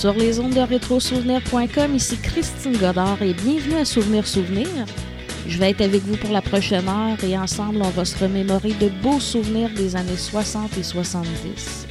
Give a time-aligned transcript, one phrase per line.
[0.00, 1.94] sur les ondes de rétrosouvenir.com.
[1.94, 4.66] Ici Christine Godard et bienvenue à Souvenir Souvenir.
[5.46, 8.72] Je vais être avec vous pour la prochaine heure et ensemble, on va se remémorer
[8.72, 11.86] de beaux souvenirs des années 60 et 70.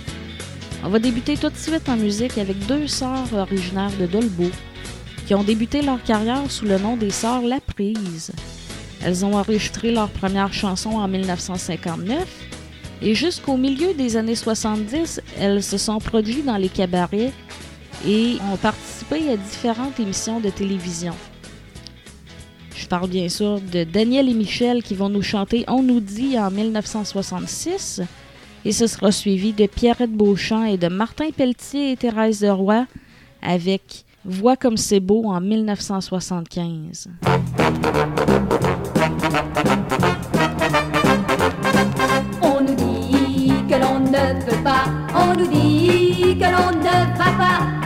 [0.83, 4.49] On va débuter tout de suite en musique avec deux sœurs originaires de Dolbeau
[5.27, 8.31] qui ont débuté leur carrière sous le nom des sœurs La Prise.
[9.03, 12.25] Elles ont enregistré leur première chanson en 1959
[13.03, 17.33] et jusqu'au milieu des années 70, elles se sont produites dans les cabarets
[18.07, 21.13] et ont participé à différentes émissions de télévision.
[22.75, 26.39] Je parle bien sûr de Daniel et Michel qui vont nous chanter On nous dit
[26.39, 28.01] en 1966
[28.65, 32.85] et ce sera suivi de Pierrette Beauchamp et de Martin Pelletier et Thérèse de Roy
[33.41, 37.09] avec Vois comme c'est beau en 1975.
[42.41, 44.85] On nous dit que l'on ne peut pas,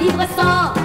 [0.03, 0.82] vivre sans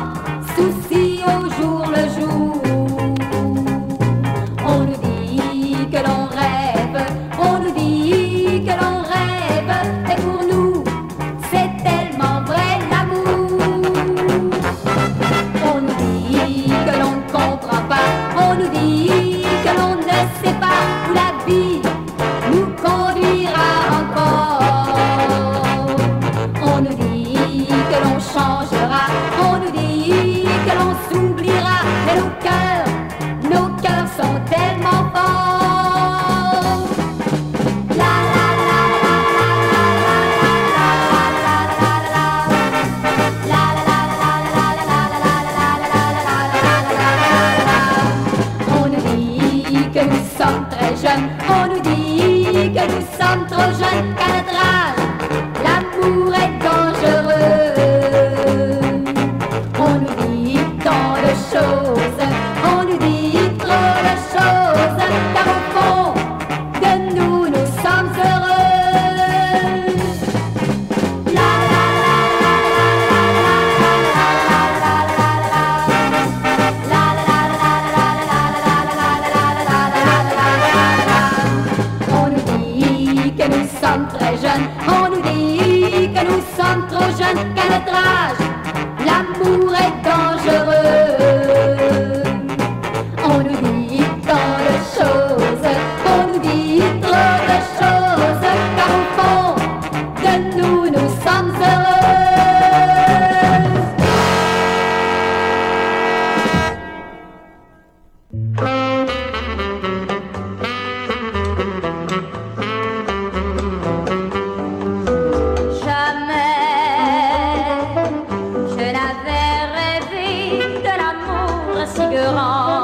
[121.98, 122.77] fatiguera.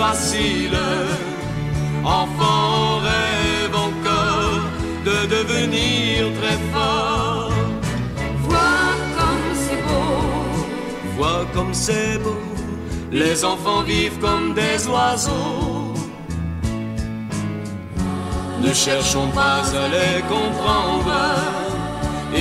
[0.00, 0.80] Facile.
[2.20, 4.62] Enfant, rêve encore
[5.08, 7.52] de devenir très fort.
[8.44, 10.22] Vois comme c'est beau.
[11.16, 12.42] Vois comme c'est beau.
[13.22, 15.94] Les enfants vivent comme des oiseaux.
[18.64, 21.20] Ne cherchons pas à les comprendre.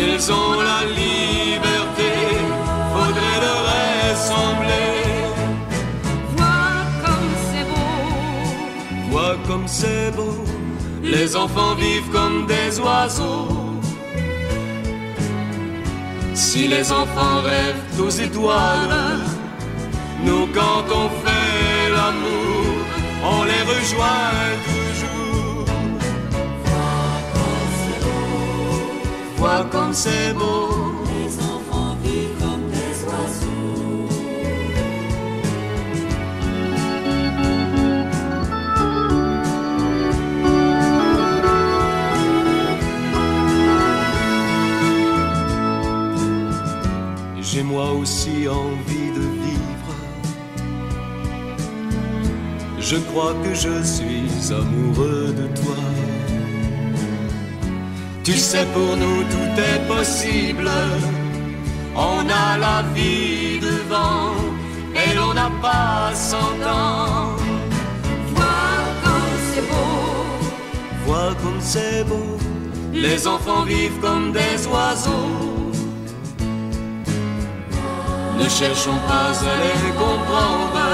[0.04, 1.29] Ils ont la liberté.
[9.50, 10.36] Comme c'est beau.
[11.02, 13.48] Les enfants vivent comme des oiseaux.
[16.36, 18.98] Si les enfants rêvent aux étoiles,
[20.24, 22.76] nous quand on fait l'amour,
[23.34, 24.38] on les rejoint
[24.70, 25.66] toujours.
[29.38, 30.50] Vois comme c'est beau.
[30.50, 30.89] Les enfants
[47.60, 49.94] J'ai moi aussi envie de vivre.
[52.80, 55.82] Je crois que je suis amoureux de toi.
[58.24, 60.72] Tu sais, pour nous tout est possible.
[61.98, 64.36] On a la vie devant
[64.96, 67.36] et l'on n'a pas cent ans.
[68.36, 70.06] Vois comme c'est beau.
[71.06, 72.38] Vois comme c'est beau.
[72.94, 75.59] Les enfants vivent comme des oiseaux.
[78.40, 80.88] Ne cherchons pas à les comprendre.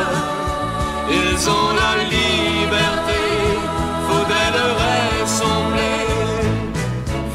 [1.09, 3.21] Ils ont la liberté.
[4.07, 4.75] Faudrait leur
[5.21, 6.06] ressembler.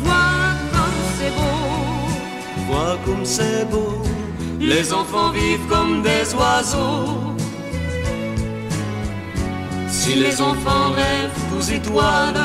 [0.02, 1.58] Vois comme c'est beau.
[2.68, 4.02] Vois comme c'est beau.
[4.60, 7.36] Les enfants vivent comme des oiseaux.
[9.88, 12.42] Si les enfants rêvent aux étoiles,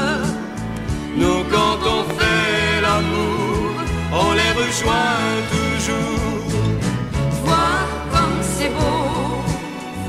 [1.17, 3.71] nous quand on fait l'amour,
[4.11, 5.64] on les rejoint toujours.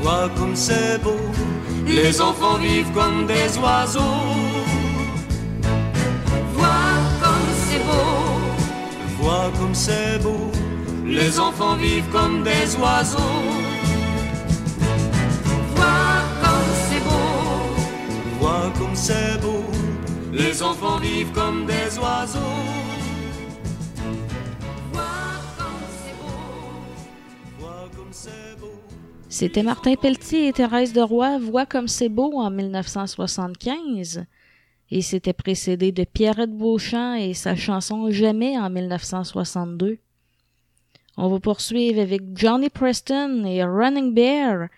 [0.07, 1.19] Vois comme c'est beau.
[1.85, 4.23] Les enfants vivent comme des oiseaux.
[6.53, 9.19] Vois comme c'est beau.
[9.19, 10.49] Vois comme c'est beau.
[11.05, 13.41] Les enfants vivent comme des oiseaux.
[15.75, 18.39] Vois comme c'est beau.
[18.39, 19.65] Vois comme c'est beau.
[20.31, 22.86] Les enfants vivent comme des oiseaux.
[29.39, 34.25] C'était Martin Pelletier et Thérèse de Roy, Voix comme c'est beau en 1975.
[34.89, 39.99] Et c'était précédé de Pierrette Beauchamp et sa chanson Jamais en 1962.
[41.17, 44.69] On va poursuivre avec Johnny Preston et Running Bear,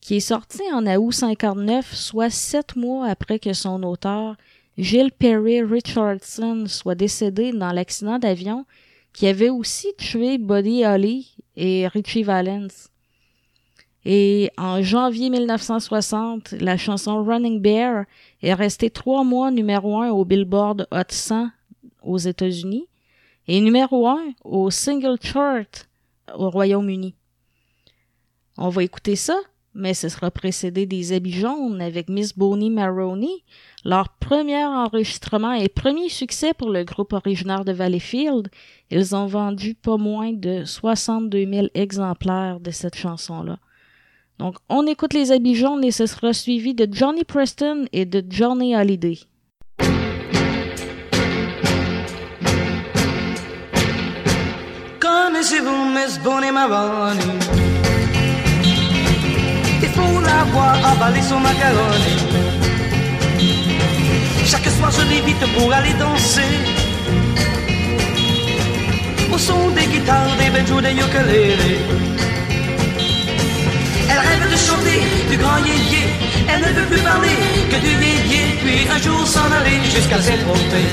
[0.00, 4.36] qui est sorti en août 59, soit sept mois après que son auteur,
[4.78, 8.64] Gilles Perry Richardson, soit décédé dans l'accident d'avion
[9.12, 12.95] qui avait aussi tué Buddy Holly et Richie Valens.
[14.08, 18.04] Et en janvier 1960, la chanson Running Bear
[18.40, 21.48] est restée trois mois numéro un au Billboard Hot 100
[22.04, 22.86] aux États-Unis
[23.48, 25.88] et numéro un au Single Chart
[26.36, 27.16] au Royaume-Uni.
[28.58, 29.36] On va écouter ça,
[29.74, 33.42] mais ce sera précédé des habits jaunes avec Miss Bonnie Maroney,
[33.84, 38.50] leur premier enregistrement et premier succès pour le groupe originaire de Valleyfield.
[38.88, 43.58] Ils ont vendu pas moins de 62 000 exemplaires de cette chanson-là.
[44.38, 48.22] Donc, on écoute les habits jaunes et ce sera suivi de Johnny Preston et de
[48.28, 49.18] Johnny Hallyday.
[55.00, 57.18] Connaissez-vous Miss Bonnie Maroney?
[59.82, 62.16] Il faut la voir avaler son macaroni.
[64.44, 66.42] Chaque soir je l'évite pour aller danser.
[69.32, 71.80] Au son des guitares, des banjos, des ukulélés
[74.16, 76.08] Elle rêve de chanter du grand yéyé
[76.48, 77.36] Elle ne veut plus parler
[77.70, 80.86] que du yéyé Puis un jour s'en aller jusqu'à s'effronter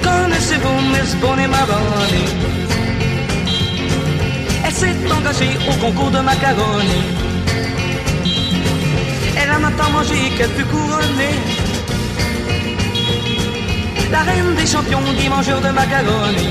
[0.00, 2.28] Connaissez-vous Miss Bonnie Maroney
[4.64, 7.02] Elle s'est engagée au concours de macaroni.
[9.40, 11.38] Elle a tant mangé qu'elle fut couronnée.
[14.12, 16.50] La reine des champions des mangeurs de macaroni.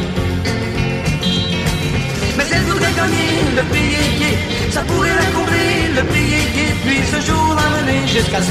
[2.98, 8.42] Gagner le prix Ça pourrait la combler le prix Puis ce jour la mener jusqu'à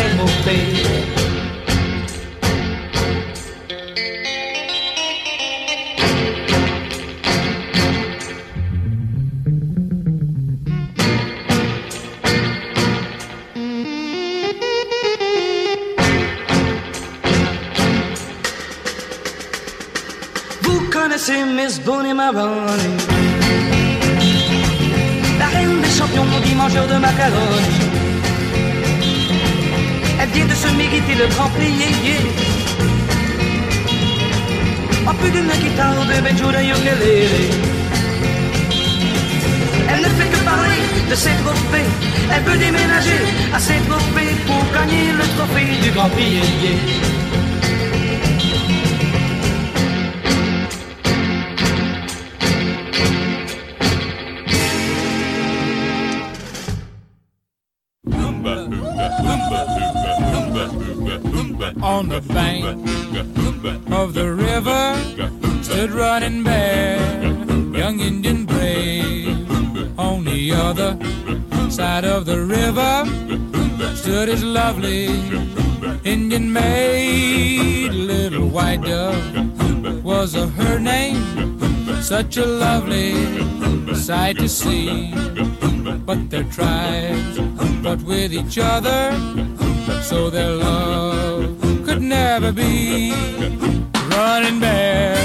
[21.18, 23.15] c'est Miss Bonnie Maroni.
[26.16, 27.61] Reine des champions, dit mangeur de macaroni.
[30.20, 31.75] Elle vient de se mériter le grand prix,
[35.06, 37.50] En plus d'une guitare de Benjura Yokelele.
[39.88, 41.90] Elle ne fait que parler de ses trophées.
[42.32, 43.20] Elle veut déménager
[43.54, 47.15] à Saint-Tropez pour gagner le trophée du Grand Prix.
[61.96, 62.62] On the bank
[63.90, 64.84] of the river
[65.62, 66.98] stood running bear,
[67.72, 69.98] young Indian brave.
[69.98, 70.90] On the other
[71.70, 72.94] side of the river
[73.94, 75.06] stood his lovely
[76.04, 81.22] Indian maid, little white dove was her name.
[82.02, 83.14] Such a lovely
[83.94, 85.14] sight to see,
[86.04, 87.38] but their tribes
[87.82, 89.00] fought with each other,
[90.02, 91.36] so their love
[92.40, 93.12] never be.
[94.11, 95.16] Running bear,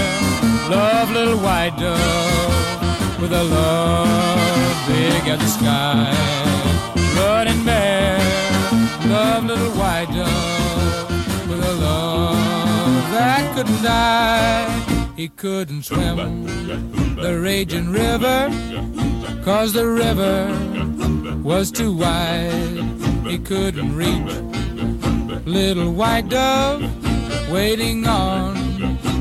[0.70, 6.14] love little white dove with a love big as the sky.
[7.18, 8.18] Running bear,
[9.08, 15.14] love little white dove with a love that couldn't die.
[15.18, 16.46] He couldn't swim
[17.16, 18.50] the raging river,
[19.44, 20.48] cause the river
[21.44, 22.86] was too wide.
[23.28, 24.32] He couldn't reach
[25.46, 27.01] little white dove
[27.52, 28.54] waiting on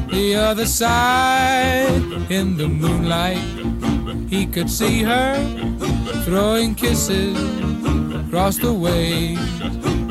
[0.09, 3.43] the other side in the moonlight.
[4.29, 5.35] He could see her
[6.25, 7.37] throwing kisses
[8.15, 9.35] across the way.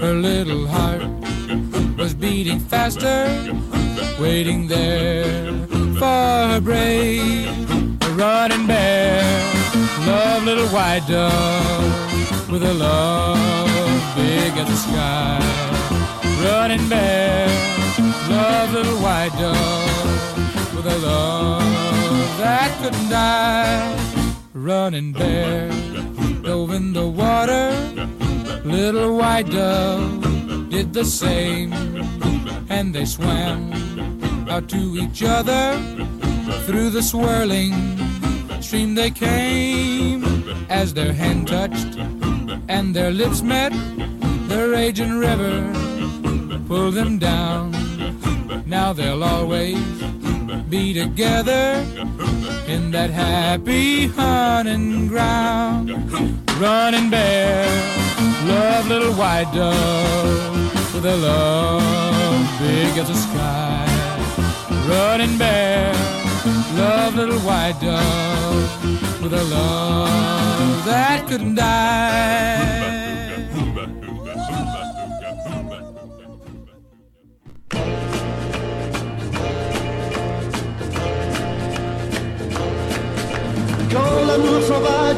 [0.04, 1.04] Her little heart
[1.98, 3.26] was beating faster,
[4.20, 5.52] waiting there
[5.98, 7.48] for her brave.
[8.18, 9.24] Running bear,
[10.06, 15.60] love little white dove with a love big as the sky
[16.44, 17.48] running bear,
[18.72, 21.64] little white dove with a love
[22.38, 23.96] that couldn't die.
[24.54, 25.70] Running bare,
[26.44, 27.72] dove in the water,
[28.64, 31.74] little white dove did the same,
[32.70, 33.74] and they swam
[34.50, 35.78] out to each other
[36.66, 37.74] through the swirling
[38.62, 40.24] stream they came
[40.70, 41.98] as their hand touched
[42.68, 43.72] and their lips met
[44.50, 45.72] the raging river
[46.70, 47.79] pulled them down.
[48.70, 49.80] Now they'll always
[50.70, 51.84] be together
[52.68, 55.90] in that happy hunting ground.
[56.62, 57.66] Running bear,
[58.46, 63.88] love little white dove with a love big as the sky.
[64.88, 65.92] Running bear,
[66.76, 72.69] love little white dove with a love that couldn't die.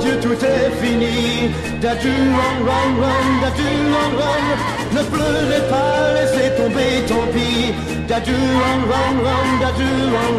[0.01, 1.51] Dieu, tout est fini.
[1.82, 3.70] Dadu, run, run, run, dadu,
[4.20, 4.46] run.
[4.96, 7.74] Ne pleurez pas, laissez tomber, tant pis.
[8.08, 10.36] Dadu, run, run, run, dadu, run.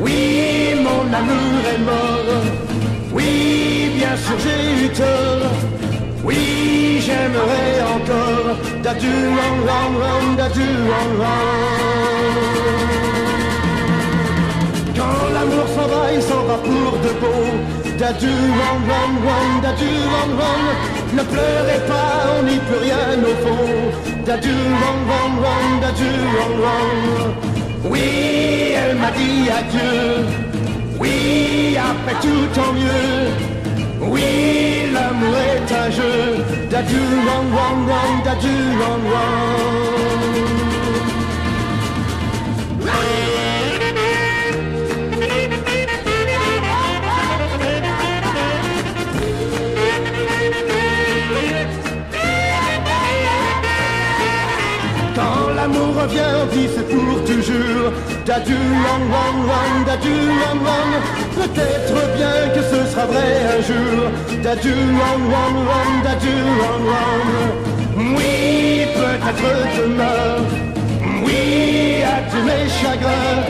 [0.00, 2.32] Oui, mon amour est mort.
[3.12, 5.50] Oui, bien sûr, j'ai eu tort.
[6.24, 8.56] Oui, j'aimerais encore.
[8.82, 12.50] Dadu, run, run, run, dadu, run, run.
[14.96, 17.69] Quand l'amour s'en va, il s'en va pour de beau.
[18.00, 19.90] Dadu, run, run, run, dadu,
[20.40, 20.62] run.
[21.12, 24.22] Ne pleurez pas, on n'y peut rien au fond.
[24.24, 26.12] Dadu, run, run, run, dadu,
[26.64, 26.88] run.
[27.84, 30.24] Oui, elle m'a dit adieu.
[30.98, 33.20] Oui, après tout tant mieux.
[34.00, 36.44] Oui, l'amour est un jeu.
[36.70, 39.60] Dadu, run, run, run, dadu, run.
[55.92, 57.92] Revient, on dit c'est pour toujours.
[58.26, 60.90] Dadu long, long, long, dadu long, long.
[61.36, 64.10] Peut-être bien que ce sera vrai un jour.
[64.42, 68.16] Dadu long, long, long, dadu long, long.
[68.16, 70.30] Oui, peut-être demain.
[71.24, 73.44] Oui, à tous mes chagrins.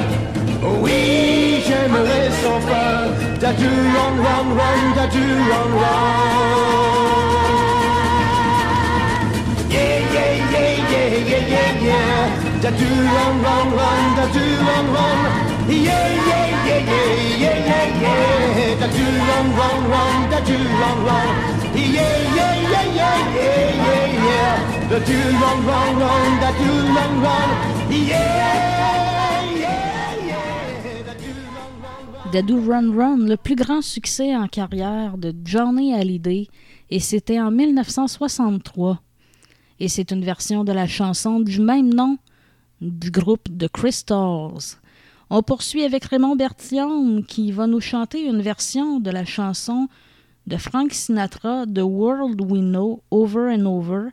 [0.82, 2.94] Oui, j'aimerais sans fin.
[3.40, 6.60] Dadu long, long, long, dadu long, long.
[11.00, 14.02] Yeah, do run, run, run,
[14.32, 15.18] do run, run.
[15.68, 16.90] Yeah, yeah, yeah,
[17.38, 18.06] yeah, yeah,
[18.60, 21.28] yeah, do run, run, run, do run, run.
[21.74, 27.48] Yeah, yeah, yeah, yeah, yeah, yeah, do run, run, run, do run, run.
[27.90, 28.70] Yeah,
[32.42, 36.46] do Run Run, le plus grand succès en carrière de Johnny Hallyday,
[36.88, 39.00] et c'était en 1963.
[39.80, 42.18] Et c'est une version de la chanson du même nom
[42.82, 44.76] du groupe The Crystals.
[45.30, 49.88] On poursuit avec Raymond Bertillon qui va nous chanter une version de la chanson
[50.46, 54.08] de Frank Sinatra, The World We Know, Over and Over.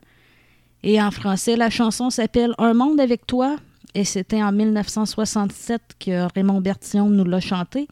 [0.82, 3.56] Et en français, la chanson s'appelle Un monde avec toi.
[3.94, 7.88] Et c'était en 1967 que Raymond Bertillon nous l'a chanté.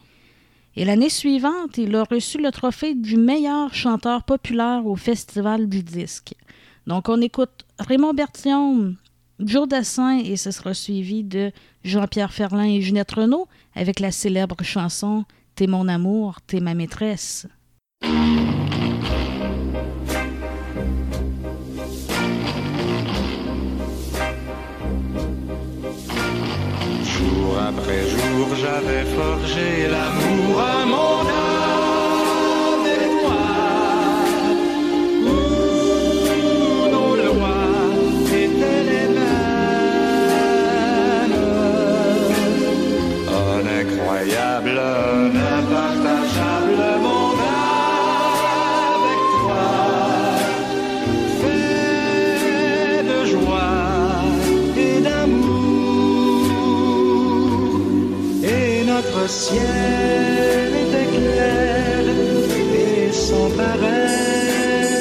[0.75, 5.83] Et l'année suivante, il a reçu le trophée du meilleur chanteur populaire au Festival du
[5.83, 6.33] disque.
[6.85, 8.95] Donc, on écoute Raymond Bertillon,
[9.39, 11.51] Joe Dassin, et ce sera suivi de
[11.83, 17.47] Jean-Pierre Ferland et Ginette Renault avec la célèbre chanson T'es mon amour, t'es ma maîtresse.
[27.03, 31.16] Jour après jour, j'avais forgé l'amour à mon
[44.17, 47.43] incroyable, un impartageable monde
[48.95, 49.67] avec toi.
[51.41, 53.83] Fait de joie
[54.75, 56.49] et d'amour.
[58.43, 62.01] Et notre ciel était clair
[62.73, 64.93] et sans pareil.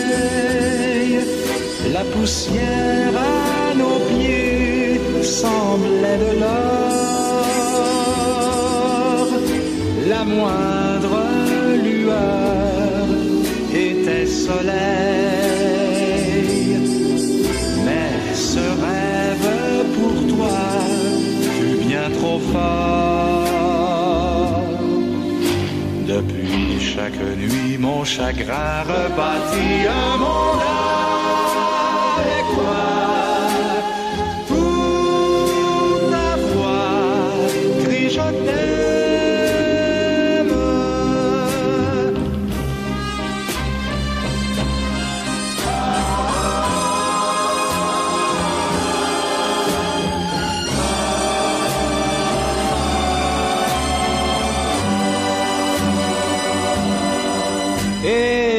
[1.92, 6.75] La poussière à nos pieds semblait de l'or.
[10.16, 11.18] La moindre
[11.84, 13.06] lueur
[13.70, 14.78] était soleil.
[17.84, 19.50] Mais ce rêve
[19.96, 20.58] pour toi
[21.56, 23.44] fut bien trop fort.
[26.08, 31.05] Depuis chaque nuit, mon chagrin rebâtit un monde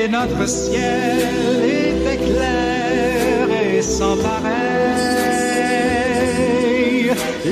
[0.10, 4.62] Notre ciel était clair et sans pareil.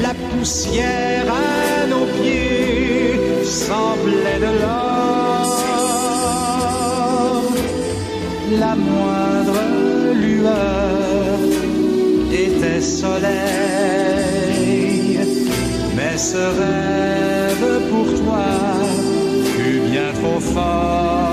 [0.02, 5.52] La poussière à nos pieds semblait de l'or.
[8.58, 9.60] La moindre
[10.13, 11.39] lueur
[12.32, 13.20] était soleil.
[15.96, 18.48] Mais ce rêve pour toi
[19.58, 21.25] fut bien trop fort.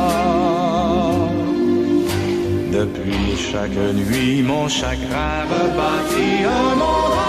[2.82, 7.21] Depuis chaque nuit, mon chagrin rebâtit un monde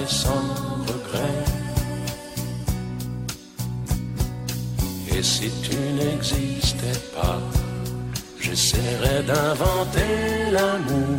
[0.00, 0.46] et sans
[0.90, 1.44] regret.
[5.14, 7.40] Et si tu n'existais pas,
[8.40, 11.18] j'essaierais d'inventer l'amour.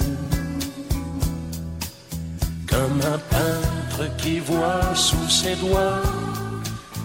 [2.67, 6.01] Comme un peintre qui voit sous ses doigts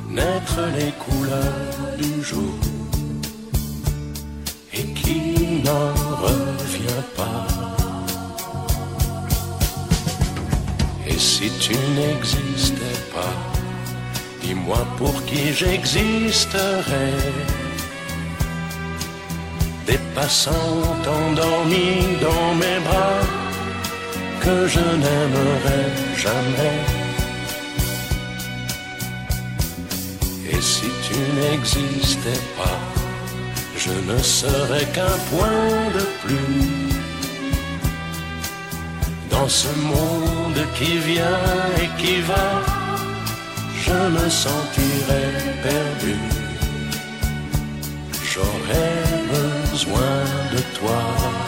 [0.08, 0.92] naître les
[15.58, 17.18] j'existerais.
[19.86, 20.82] Des passants
[21.20, 23.20] endormis dans mes bras
[24.44, 25.90] que je n'aimerais
[26.24, 26.78] jamais.
[30.52, 32.80] Et si tu n'existais pas,
[33.76, 36.62] je ne serais qu'un point de plus
[39.30, 41.42] dans ce monde qui vient
[41.82, 42.77] et qui va.
[43.88, 46.16] Je me sentirais perdu.
[48.22, 51.47] J'aurais besoin de toi.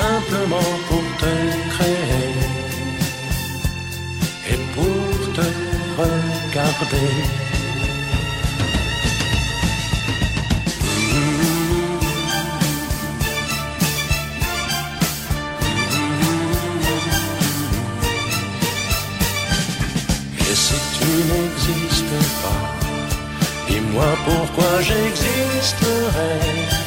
[0.00, 1.34] simplement pour te
[1.74, 2.32] créer
[4.50, 5.04] et pour
[5.36, 5.46] te
[5.98, 7.14] regarder.
[20.40, 22.62] Et si tu n'existais pas,
[23.68, 26.81] Dis-moi pourquoi j'existerais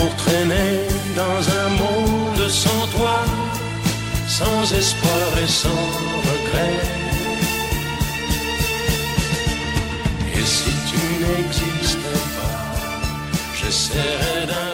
[0.00, 3.18] Pour traîner dans un monde sans toi
[4.26, 5.84] Sans espoir et sans
[6.28, 6.78] regret.
[10.38, 12.60] Et si tu n'existais pas
[13.58, 14.69] J'essaierais d'inventer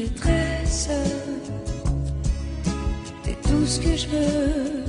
[0.00, 0.88] maîtresse.
[3.22, 4.84] T'es tout ce que je veux,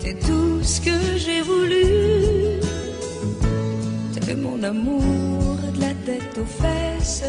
[0.00, 1.86] t'es tout ce que j'ai voulu.
[4.24, 7.24] T'es mon amour de la tête aux fesses.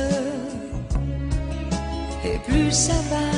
[2.26, 3.30] Et plus ça va,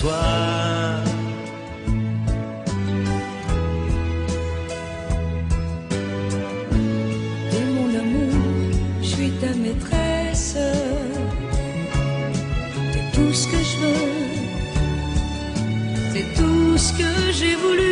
[0.00, 0.06] T'es
[7.74, 8.32] mon amour,
[9.02, 10.56] je suis ta maîtresse.
[12.92, 14.20] T'es tout ce que je veux,
[16.80, 17.89] ce que j'ai voulu.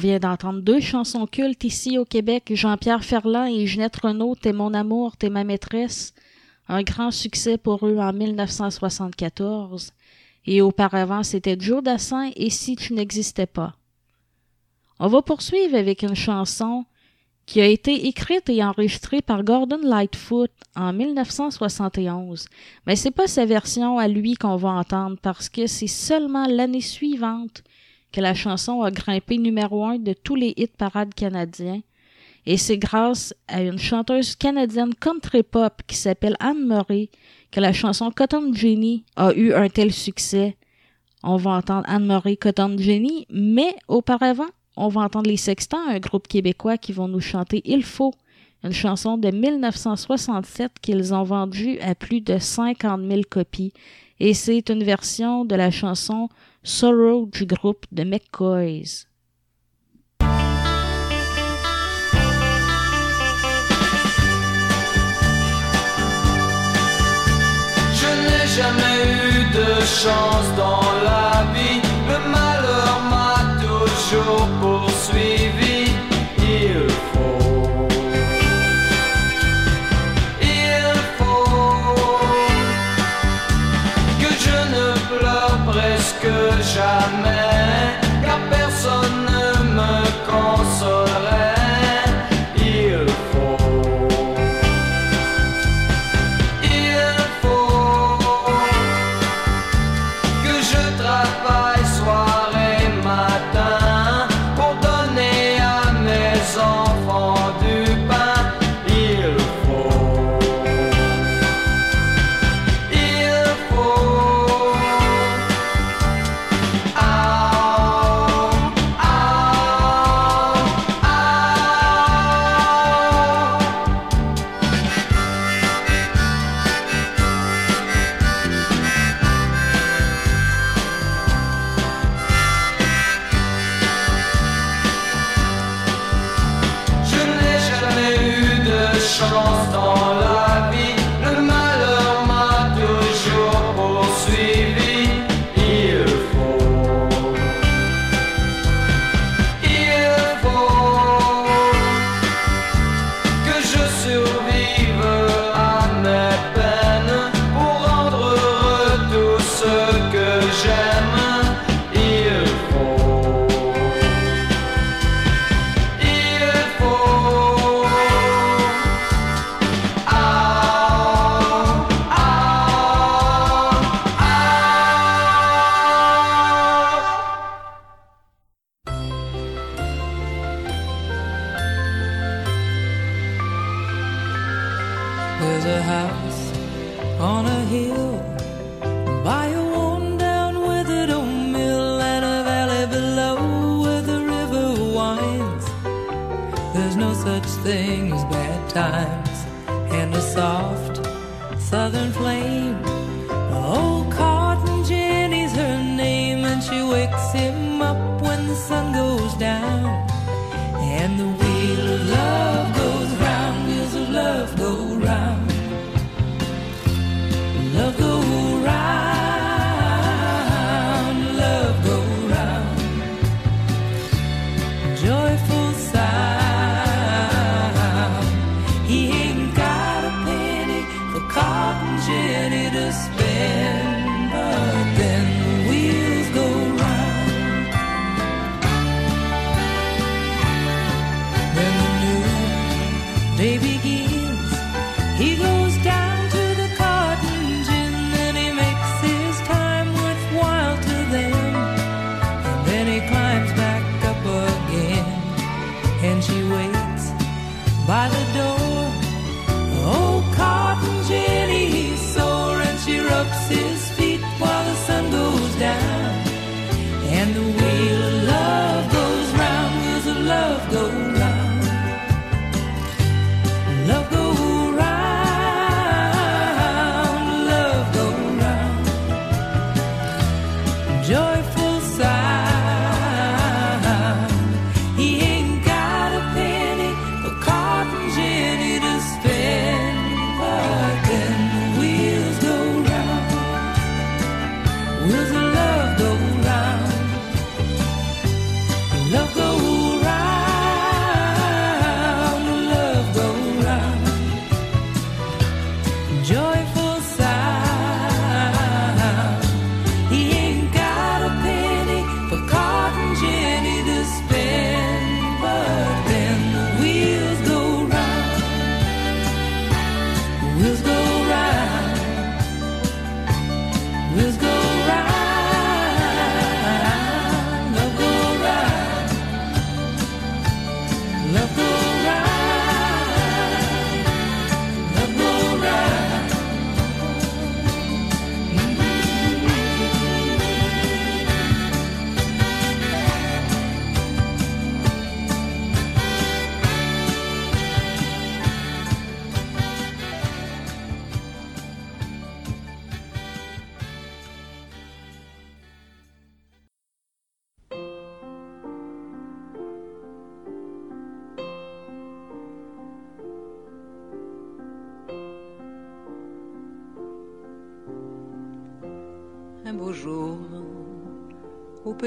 [0.00, 4.74] Vient d'entendre deux chansons cultes ici au Québec, Jean-Pierre Ferland et Ginette Renault, T'es mon
[4.74, 6.12] amour, t'es ma maîtresse.
[6.66, 9.92] Un grand succès pour eux en 1974.
[10.46, 13.74] Et auparavant, c'était Joe Dassin et Si tu n'existais pas.
[14.98, 16.84] On va poursuivre avec une chanson
[17.46, 22.46] qui a été écrite et enregistrée par Gordon Lightfoot en 1971.
[22.86, 26.80] Mais c'est pas sa version à lui qu'on va entendre parce que c'est seulement l'année
[26.80, 27.62] suivante
[28.12, 31.80] que la chanson a grimpé numéro un de tous les hits parades canadiens.
[32.46, 37.10] Et c'est grâce à une chanteuse canadienne country pop qui s'appelle Anne Murray
[37.50, 40.56] que la chanson Cotton Jenny a eu un tel succès.
[41.22, 45.98] On va entendre Anne Murray Cotton Jenny, mais auparavant, on va entendre les Sextants, un
[45.98, 48.14] groupe québécois qui vont nous chanter Il faut,
[48.64, 53.72] une chanson de 1967 qu'ils ont vendue à plus de 50 000 copies.
[54.18, 56.28] Et c'est une version de la chanson
[56.62, 59.06] Sorrow du groupe de McCoys.
[68.00, 68.98] je n'ai jamais
[69.30, 71.69] eu de chance dans la vie.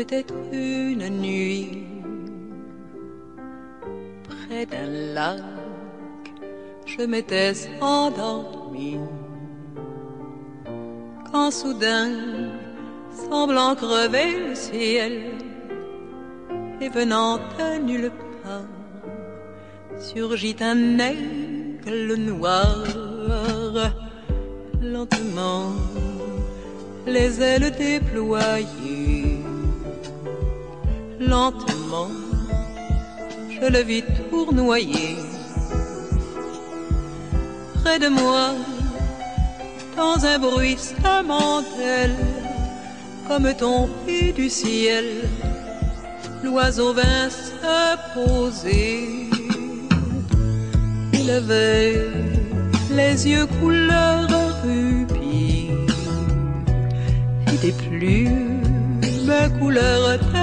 [0.03, 1.85] Peut-être une nuit,
[4.27, 5.41] près d'un lac,
[6.85, 8.97] je m'étais endormi.
[11.31, 12.09] Quand soudain,
[13.29, 15.13] semblant crever le ciel,
[16.81, 18.11] et venant de nulle
[18.43, 18.73] part,
[19.99, 22.83] surgit un aigle noir,
[24.81, 25.71] lentement
[27.07, 29.32] les ailes déployées.
[31.27, 32.09] Lentement,
[33.49, 35.15] je le vis tournoyer.
[37.81, 38.51] Près de moi,
[39.95, 42.15] dans un bruissement d'ailes,
[43.27, 45.05] comme tombé du ciel,
[46.43, 49.29] l'oiseau vint se poser.
[51.13, 52.07] Il avait
[52.91, 54.27] les yeux couleur
[54.63, 55.69] rubis
[57.47, 58.53] et des plumes
[59.59, 60.42] couleur de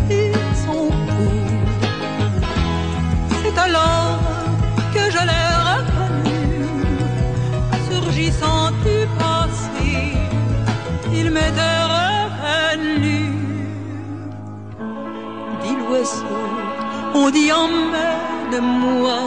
[17.13, 19.19] On dit emmène-moi,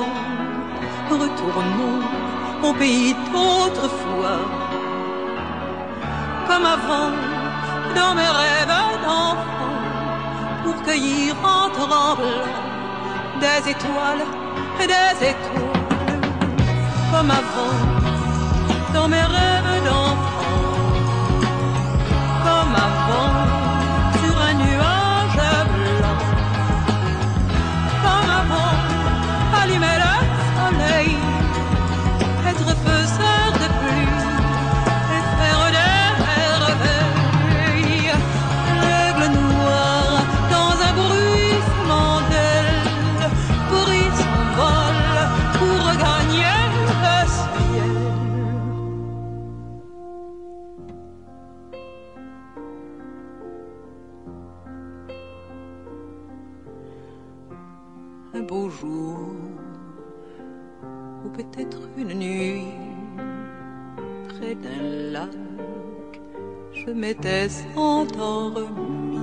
[1.09, 2.01] retournons
[2.65, 4.41] au pays d'autrefois.
[6.49, 7.11] Comme avant,
[7.95, 9.37] dans mes rêves d'enfant,
[10.65, 12.17] pour cueillir en tremblant
[13.41, 14.25] des étoiles,
[14.81, 16.21] des étoiles,
[17.13, 17.77] comme avant,
[18.95, 19.54] dans mes rêves
[67.77, 69.19] endormi.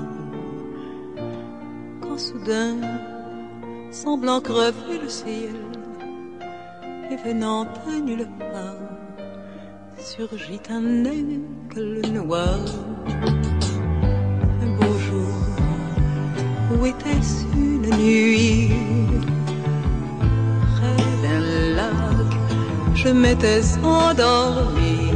[2.01, 2.77] Quand soudain,
[3.91, 5.55] semblant crever le ciel,
[7.11, 8.75] et venant de nulle part,
[9.99, 12.59] surgit un aigle noir.
[14.63, 15.35] Un beau jour,
[16.71, 18.71] où était-ce une nuit,
[20.75, 22.31] près d'un lac,
[22.95, 25.11] je m'étais endormie.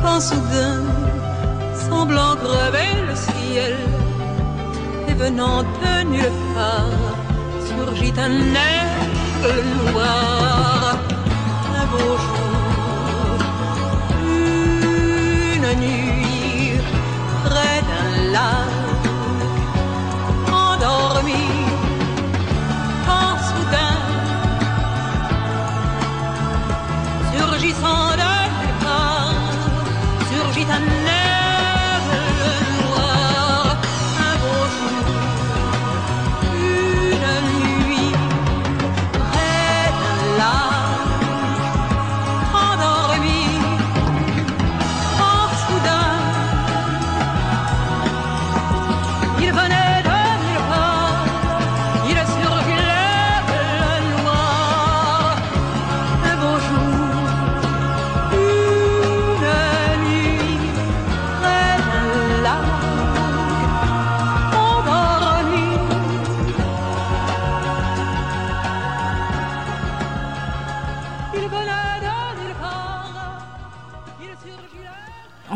[0.00, 1.01] Quand soudain,
[1.92, 3.76] semblant crever le ciel,
[5.08, 7.04] et venant de nulle part,
[7.68, 8.36] surgit un
[8.74, 9.54] aigle
[9.92, 10.96] noir.
[11.80, 11.86] Un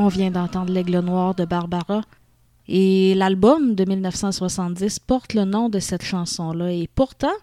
[0.07, 2.01] On vient d'entendre L'Aigle Noir de Barbara.
[2.69, 6.71] Et l'album de 1970 porte le nom de cette chanson-là.
[6.71, 7.35] Et pourtant,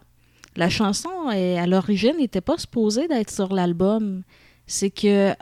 [0.55, 4.23] la chanson, à l'origine, n'était pas supposée d'être sur l'album.
[4.65, 5.33] C'est que,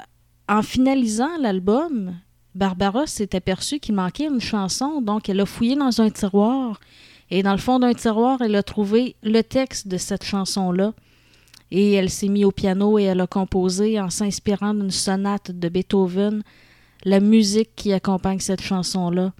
[0.50, 2.16] en finalisant l'album,
[2.56, 6.80] Barbara s'est aperçue qu'il manquait une chanson, donc elle a fouillé dans un tiroir.
[7.30, 10.94] Et dans le fond d'un tiroir, elle a trouvé le texte de cette chanson-là.
[11.70, 15.70] Et elle s'est mise au piano et elle a composé, en s'inspirant d'une sonate de
[15.70, 16.42] Beethoven,
[17.04, 19.34] la musique qui accompagne cette chanson-là.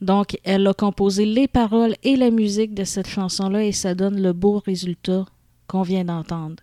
[0.00, 4.20] Donc, elle a composé les paroles et la musique de cette chanson-là et ça donne
[4.20, 5.24] le beau résultat
[5.66, 6.56] qu'on vient d'entendre.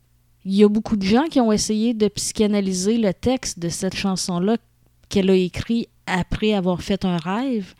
[0.45, 3.95] Il y a beaucoup de gens qui ont essayé de psychanalyser le texte de cette
[3.95, 4.57] chanson-là
[5.09, 7.73] qu'elle a écrit après avoir fait un rêve.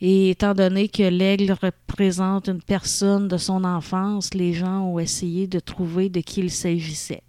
[0.00, 5.46] Et étant donné que l'aigle représente une personne de son enfance, les gens ont essayé
[5.46, 7.22] de trouver de qui il s'agissait.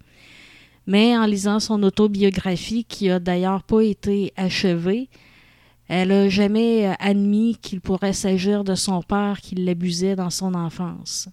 [0.90, 5.08] Mais en lisant son autobiographie, qui a d'ailleurs pas été achevée,
[5.86, 10.52] elle n'a jamais euh, admis qu'il pourrait s'agir de son père qui l'abusait dans son
[10.52, 11.28] enfance.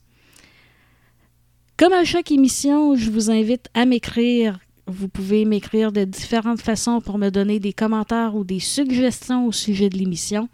[1.75, 4.59] Comme à chaque émission, je vous invite à m'écrire.
[4.85, 9.51] Vous pouvez m'écrire de différentes façons pour me donner des commentaires ou des suggestions au
[9.51, 10.49] sujet de l'émission.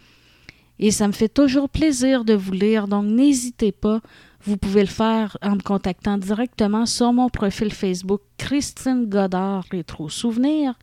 [0.80, 4.00] Et ça me fait toujours plaisir de vous lire, donc n'hésitez pas.
[4.46, 10.10] Vous pouvez le faire en me contactant directement sur mon profil Facebook Christine Godard Rétro
[10.10, 10.78] Souvenir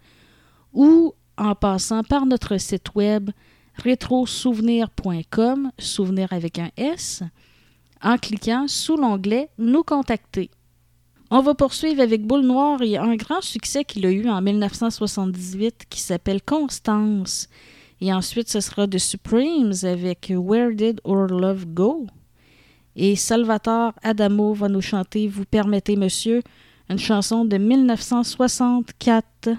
[0.72, 3.28] ou en passant par notre site web
[3.74, 7.22] rétrosouvenir.com, souvenir avec un S,
[8.02, 10.50] en cliquant sous l'onglet Nous contacter.
[11.30, 15.84] On va poursuivre avec Boule Noire et un grand succès qu'il a eu en 1978
[15.90, 17.48] qui s'appelle Constance.
[18.00, 22.06] Et ensuite, ce sera The Supremes avec Where Did Our Love Go?
[22.97, 26.43] Et Salvatore Adamo va nous chanter Vous permettez, monsieur,
[26.88, 29.51] une chanson de 1964.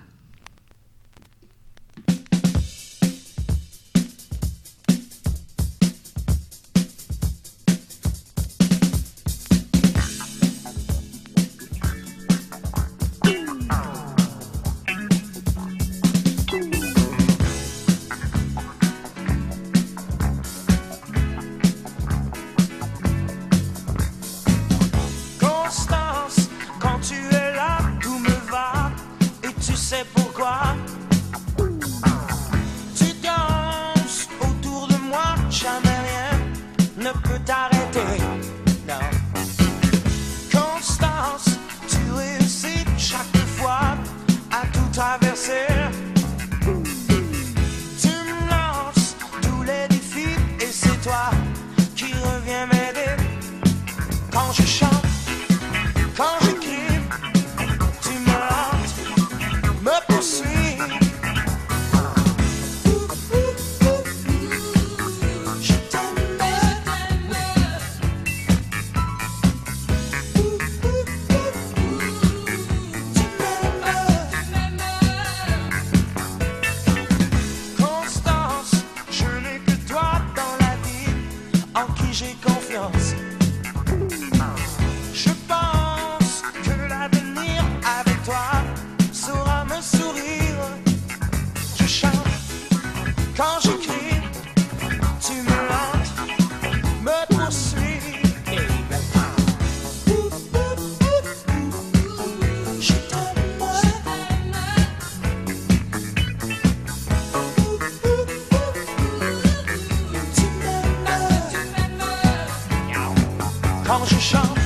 [114.06, 114.61] 世上。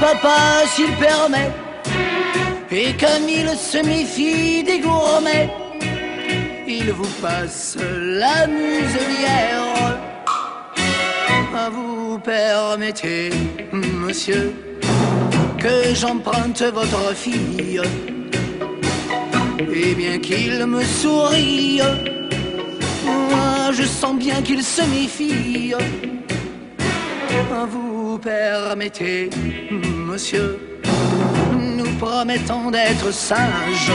[0.00, 1.50] papa s'il permet.
[2.70, 5.50] Et comme il se méfie des gourmets,
[6.66, 9.98] il vous passe la muselière.
[11.70, 13.30] Vous permettez,
[13.72, 14.54] monsieur,
[15.58, 17.80] que j'emprunte votre fille.
[19.74, 21.80] Et bien qu'il me sourie,
[23.04, 25.74] moi je sens bien qu'il se méfie.
[27.70, 27.91] Vous
[28.22, 29.30] permettez,
[29.70, 30.58] monsieur,
[31.52, 33.92] nous promettons d'être sages,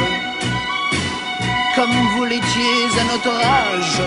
[1.75, 4.01] comme vous l'étiez à notre âge,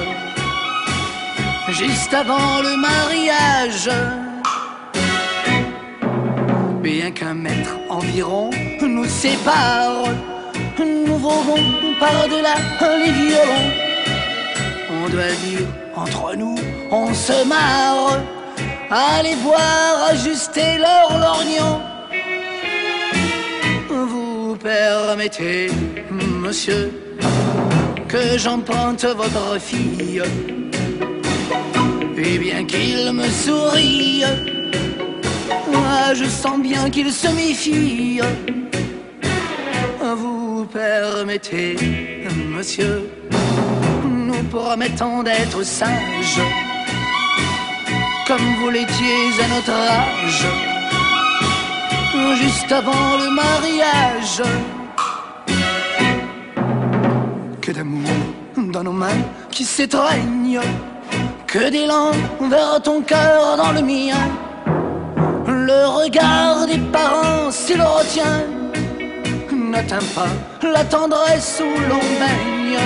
[1.70, 3.90] juste avant le mariage.
[6.82, 8.50] Bien qu'un mètre environ
[8.82, 10.04] nous sépare,
[10.78, 12.56] nous volons par-delà
[12.98, 13.70] les violons.
[15.02, 15.66] On doit dire
[15.96, 16.56] entre nous,
[16.90, 18.20] on se marre
[18.90, 21.80] Allez voir ajuster leur lorgnon.
[23.88, 25.70] Vous permettez,
[26.10, 26.90] monsieur,
[28.08, 30.20] que j'emprunte votre fille.
[32.16, 34.24] Et bien qu'il me sourie,
[35.72, 38.20] moi je sens bien qu'il se méfie.
[40.16, 41.76] Vous permettez,
[42.48, 43.08] monsieur,
[44.04, 46.40] nous promettons d'être sages,
[48.30, 50.46] comme vous l'étiez à notre âge,
[52.36, 54.42] juste avant le mariage.
[57.60, 58.08] Que d'amour
[58.56, 60.60] dans nos mains qui s'étreignent,
[61.48, 62.12] que d'élan
[62.42, 64.22] vers ton cœur dans le mien.
[65.48, 68.44] Le regard des parents, s'il retient,
[69.52, 72.78] n'atteint pas la tendresse où l'on baigne.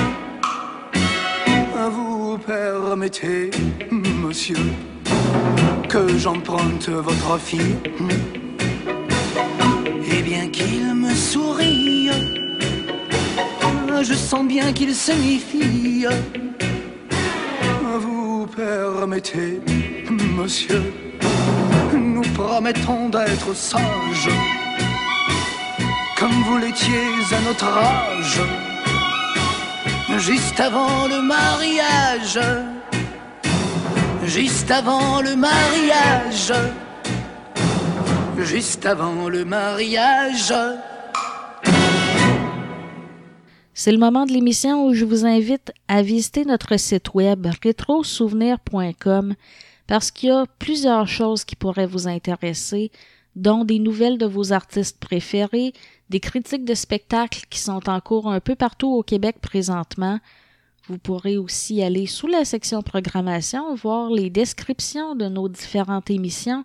[1.90, 3.50] Vous permettez,
[3.90, 4.56] monsieur,
[5.88, 7.76] que j'emprunte votre fille.
[10.10, 12.10] Et bien qu'il me sourie,
[14.02, 16.06] je sens bien qu'il se méfie.
[18.00, 19.60] Vous permettez,
[20.36, 20.82] monsieur,
[21.92, 24.30] nous promettons d'être sages,
[26.18, 28.40] comme vous l'étiez à notre âge,
[30.18, 32.38] juste avant le mariage,
[34.26, 36.52] juste avant le mariage,
[38.38, 40.52] juste avant le mariage.
[43.74, 49.34] C'est le moment de l'émission où je vous invite à visiter notre site web rétrosouvenir.com
[49.86, 52.90] parce qu'il y a plusieurs choses qui pourraient vous intéresser,
[53.36, 55.72] dont des nouvelles de vos artistes préférés,
[56.08, 60.20] des critiques de spectacles qui sont en cours un peu partout au Québec présentement.
[60.86, 66.64] Vous pourrez aussi aller sous la section programmation, voir les descriptions de nos différentes émissions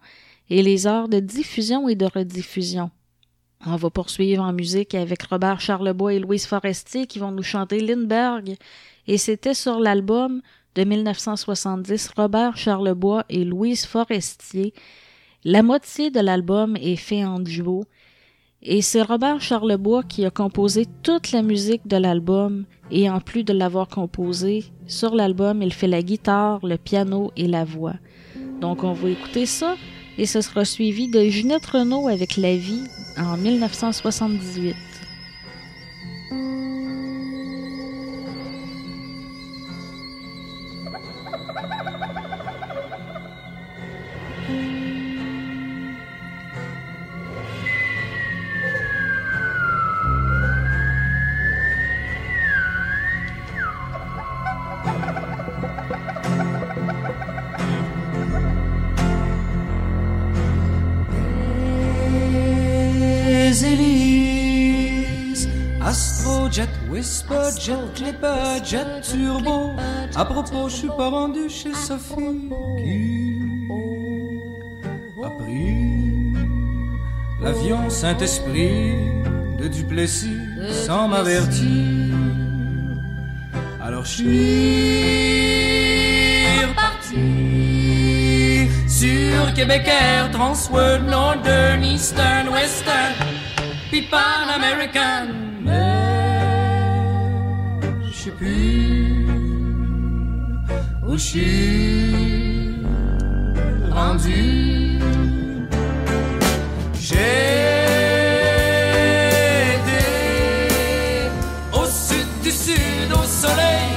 [0.49, 2.91] et les heures de diffusion et de rediffusion.
[3.65, 7.79] On va poursuivre en musique avec Robert Charlebois et Louise Forestier qui vont nous chanter
[7.79, 8.57] Lindbergh.
[9.07, 10.41] Et c'était sur l'album
[10.75, 14.73] de 1970 Robert Charlebois et Louise Forestier.
[15.45, 17.85] La moitié de l'album est fait en duo.
[18.61, 23.43] Et c'est Robert Charlebois qui a composé toute la musique de l'album et en plus
[23.43, 27.95] de l'avoir composé, sur l'album, il fait la guitare, le piano et la voix.
[28.59, 29.75] Donc on va écouter ça
[30.17, 32.83] et ce sera suivi de Ginette Renault avec La vie
[33.17, 34.75] en 1978.
[66.99, 69.71] Whisperjet, Clipperjet, Turbo.
[70.17, 73.63] À propos, je suis pas rendu chez Sophie qui
[75.23, 76.33] a pris
[77.41, 78.97] l'avion Saint-Esprit
[79.57, 80.41] de Duplessis
[80.85, 82.17] sans m'avertir.
[83.81, 84.25] Alors je suis
[86.67, 87.15] reparti
[88.89, 93.13] sur Québec Air, Transworld, Northern, Eastern, Western,
[93.89, 95.49] puis Pan American.
[98.19, 99.25] Je sais plus
[101.07, 102.75] où je suis
[103.89, 104.99] rendu.
[106.99, 107.15] J'ai
[109.73, 110.03] été
[111.71, 113.87] au sud du sud, au soleil,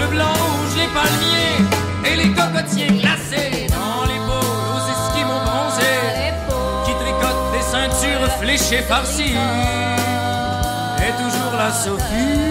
[0.00, 1.62] le blanc, rouge, les palmiers
[2.04, 6.34] et les cocotiers glacés dans les boules aux esquimaux bronzés
[6.84, 9.38] qui tricotent des ceintures fléchées farcies.
[10.98, 12.47] Et toujours la Sophie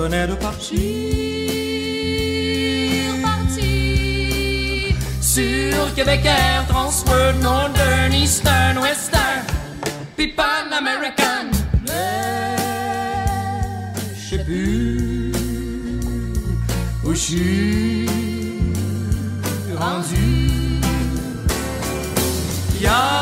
[0.00, 0.78] venait de partir.
[5.20, 9.44] Sur Québec Air, Transworld, Northern, Eastern, Western,
[10.16, 11.46] puis Pan American.
[11.86, 12.56] Mais
[14.16, 15.32] je sais plus
[17.04, 18.06] où je suis
[19.76, 20.50] rendu.
[22.80, 23.19] Y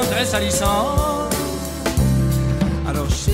[0.00, 0.34] très.
[2.88, 3.30] Alors je suis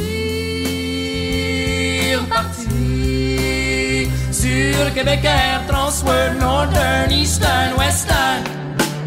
[2.16, 8.42] reparti sur Québec Air, Transworld, Northern, Eastern, Western,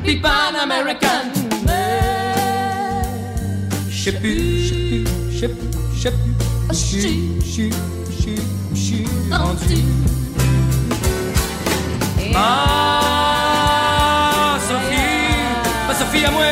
[0.03, 1.29] puis Pan American.
[1.65, 3.01] Mais
[3.89, 4.73] je sais plus, je
[5.39, 6.33] sais plus, je sais plus, je sais plus,
[6.69, 7.71] je suis, je suis,
[8.09, 8.39] je suis,
[8.73, 9.83] je suis rendu.
[12.33, 12.57] Ah,
[14.67, 15.45] Sophie,
[15.87, 16.43] ma Sophie à moi,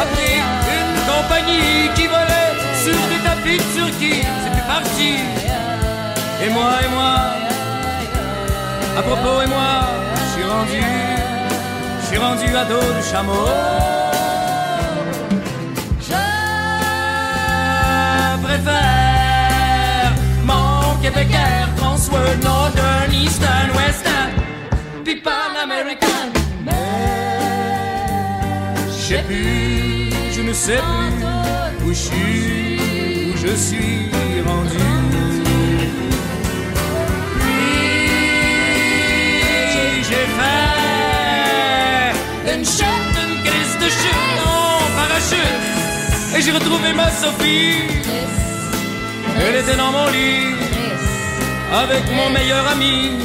[0.00, 0.36] a pris
[0.76, 4.22] une compagnie qui volait sur des tapis de Turquie.
[4.42, 5.12] C'est plus parti.
[6.44, 7.14] Et moi, et moi,
[8.98, 9.72] à propos, et moi,
[10.16, 10.82] je suis rendu,
[12.00, 13.46] je suis rendu à dos de chameau.
[16.00, 16.22] Je
[18.42, 20.12] préfère
[20.44, 24.32] mon Québec Air, Transworld, Northern, Eastern, Western,
[25.04, 25.22] puis
[25.62, 26.34] American.
[29.04, 32.78] Sais plus, je ne sais plus où je suis,
[33.28, 34.08] où je suis
[34.46, 34.78] rendu.
[37.40, 37.64] Puis
[40.08, 42.12] j'ai fait
[42.54, 43.36] une chute, une
[43.82, 45.64] de chute en parachute.
[46.36, 47.82] Et j'ai retrouvé ma Sophie.
[49.46, 50.54] Elle était dans mon lit
[51.72, 53.18] avec mon meilleur ami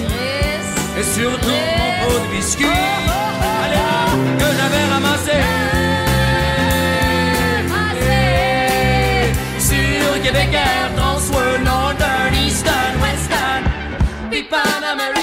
[1.00, 2.68] et surtout mon pot de biscuits
[3.64, 3.78] allez,
[4.38, 4.68] que j'avais
[10.36, 13.64] Air, Transworld, Northern, Eastern, Western,
[14.50, 15.18] Pan American.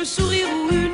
[0.00, 0.89] Un sourire ou une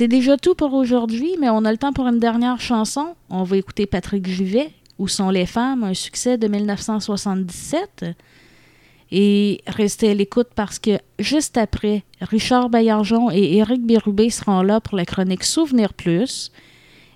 [0.00, 3.16] C'est déjà tout pour aujourd'hui, mais on a le temps pour une dernière chanson.
[3.28, 8.06] On va écouter Patrick Juvet, Où sont les femmes, un succès de 1977.
[9.12, 14.80] Et restez à l'écoute parce que juste après, Richard Baillargeon et Éric Bérubé seront là
[14.80, 16.50] pour la chronique Souvenir Plus.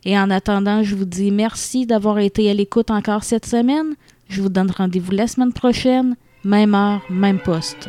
[0.05, 3.95] Et en attendant, je vous dis merci d'avoir été à l'écoute encore cette semaine.
[4.29, 7.89] Je vous donne rendez-vous la semaine prochaine, même heure, même poste.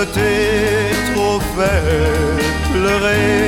[0.00, 3.39] Je t'ai trop fait pleurer.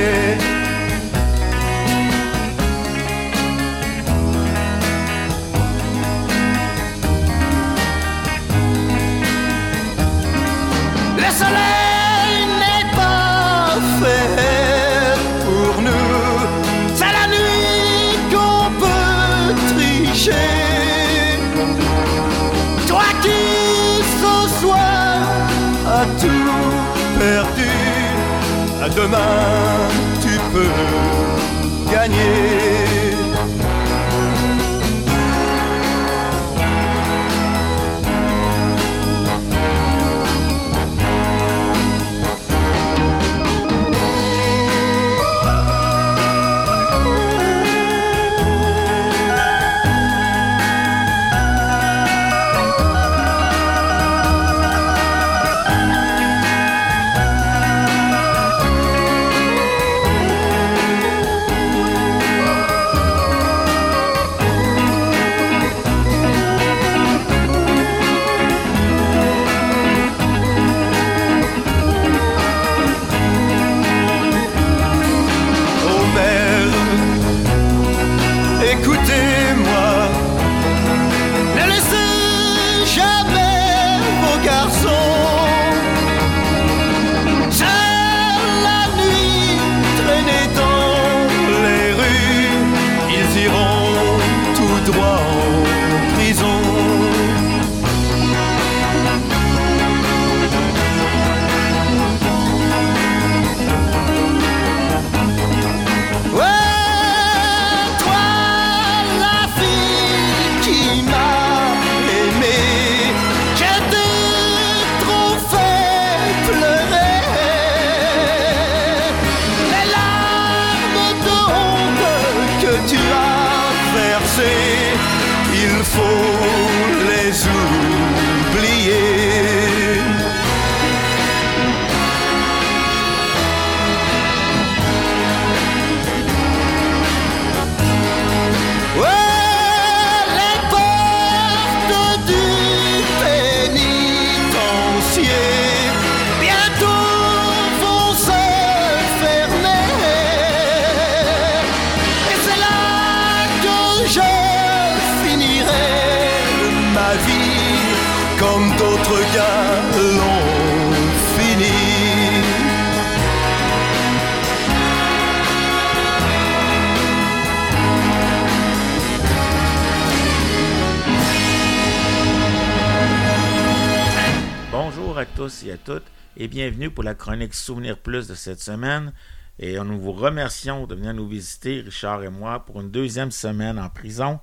[176.89, 179.13] Pour la chronique Souvenir Plus de cette semaine.
[179.59, 183.79] Et nous vous remercions de venir nous visiter, Richard et moi, pour une deuxième semaine
[183.79, 184.39] en prison.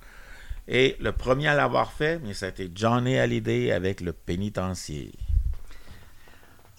[0.69, 5.13] Et le premier à l'avoir fait, mais ça a été Johnny Hallyday avec le pénitencier.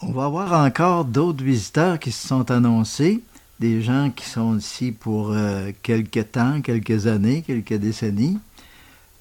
[0.01, 3.22] On va avoir encore d'autres visiteurs qui se sont annoncés,
[3.59, 8.39] des gens qui sont ici pour euh, quelques temps, quelques années, quelques décennies.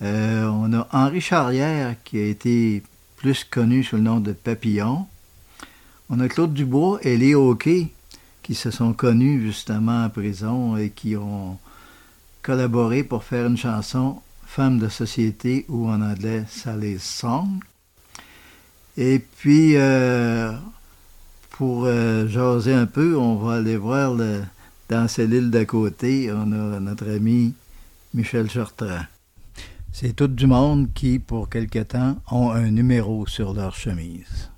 [0.03, 2.83] Euh, on a Henri Charrière qui a été
[3.17, 5.07] plus connu sous le nom de Papillon.
[6.13, 7.87] On a Claude Dubois et Léo Hockey
[8.43, 11.57] qui se sont connus justement en prison et qui ont
[12.43, 17.61] collaboré pour faire une chanson Femme de société ou en anglais Sally's Song.
[18.97, 20.53] Et puis, euh,
[21.51, 24.17] pour euh, jaser un peu, on va aller voir
[24.89, 27.55] dans cette île d'à côté, on a notre ami
[28.15, 29.05] Michel Chartrand.
[29.93, 34.50] C'est tout du monde qui, pour quelque temps, ont un numéro sur leur chemise.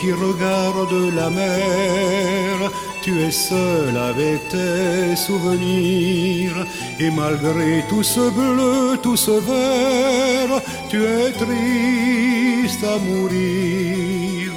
[0.00, 2.70] Qui regardes la mer,
[3.02, 6.66] tu es seul avec tes souvenirs.
[6.98, 14.52] Et malgré tout ce bleu, tout ce vert, tu es triste à mourir.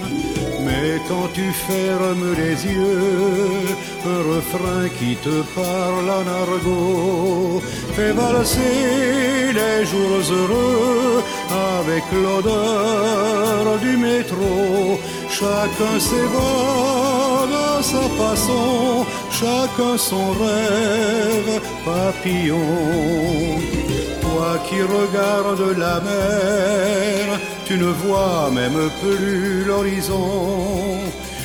[0.65, 3.67] Mais quand tu fermes les yeux,
[4.13, 7.61] un refrain qui te parle en argot
[7.95, 11.23] fait valser les jours heureux
[11.79, 14.99] avec l'odeur du métro.
[15.39, 22.59] Chacun s'évade à sa façon, chacun son rêve papillon.
[24.21, 30.99] Toi qui regardes la mer, tu ne vois même plus l'horizon.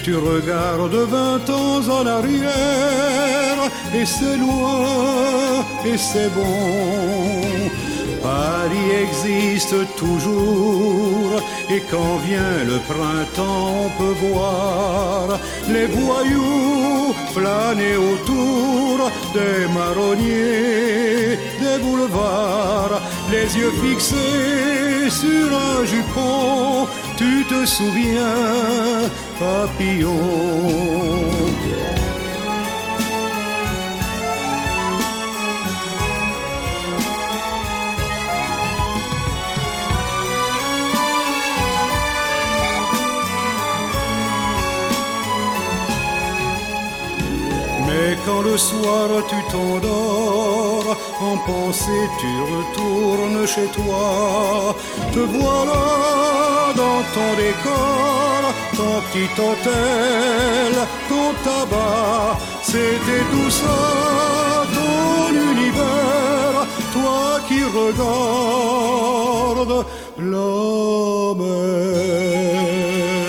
[0.04, 3.60] Tu regardes vingt ans en arrière,
[3.94, 7.87] et c'est loin, et c'est bon.
[8.22, 11.40] Paris existe toujours,
[11.70, 15.38] et quand vient le printemps, on peut voir
[15.68, 23.00] les voyous flâner autour des marronniers, des boulevards,
[23.30, 26.86] les yeux fixés sur un jupon.
[27.16, 29.08] Tu te souviens,
[29.38, 30.18] papillon.
[48.08, 54.74] Mais quand le soir tu t'endors, en pensée tu retournes chez toi.
[55.12, 55.84] Te voilà
[56.82, 58.40] dans ton décor,
[58.78, 60.72] ton petit hôtel,
[61.10, 62.28] ton tabac.
[62.62, 63.78] C'était tout ça,
[64.76, 66.60] ton univers,
[66.94, 69.76] toi qui regardes
[71.42, 73.27] mer.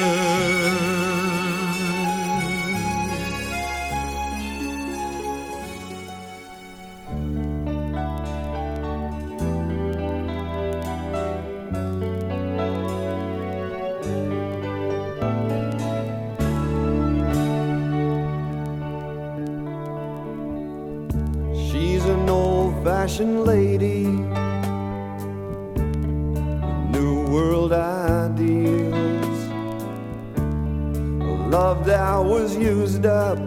[23.10, 24.04] Old fashioned lady,
[26.92, 29.40] new world ideals.
[31.22, 33.38] A love that was used up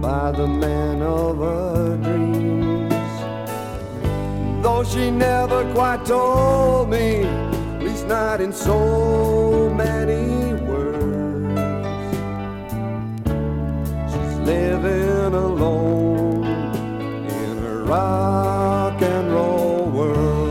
[0.00, 2.92] by the man of her dreams.
[4.62, 11.60] Though she never quite told me, at least not in so many words.
[14.12, 16.31] She's living alone
[17.92, 20.42] rock and roll world.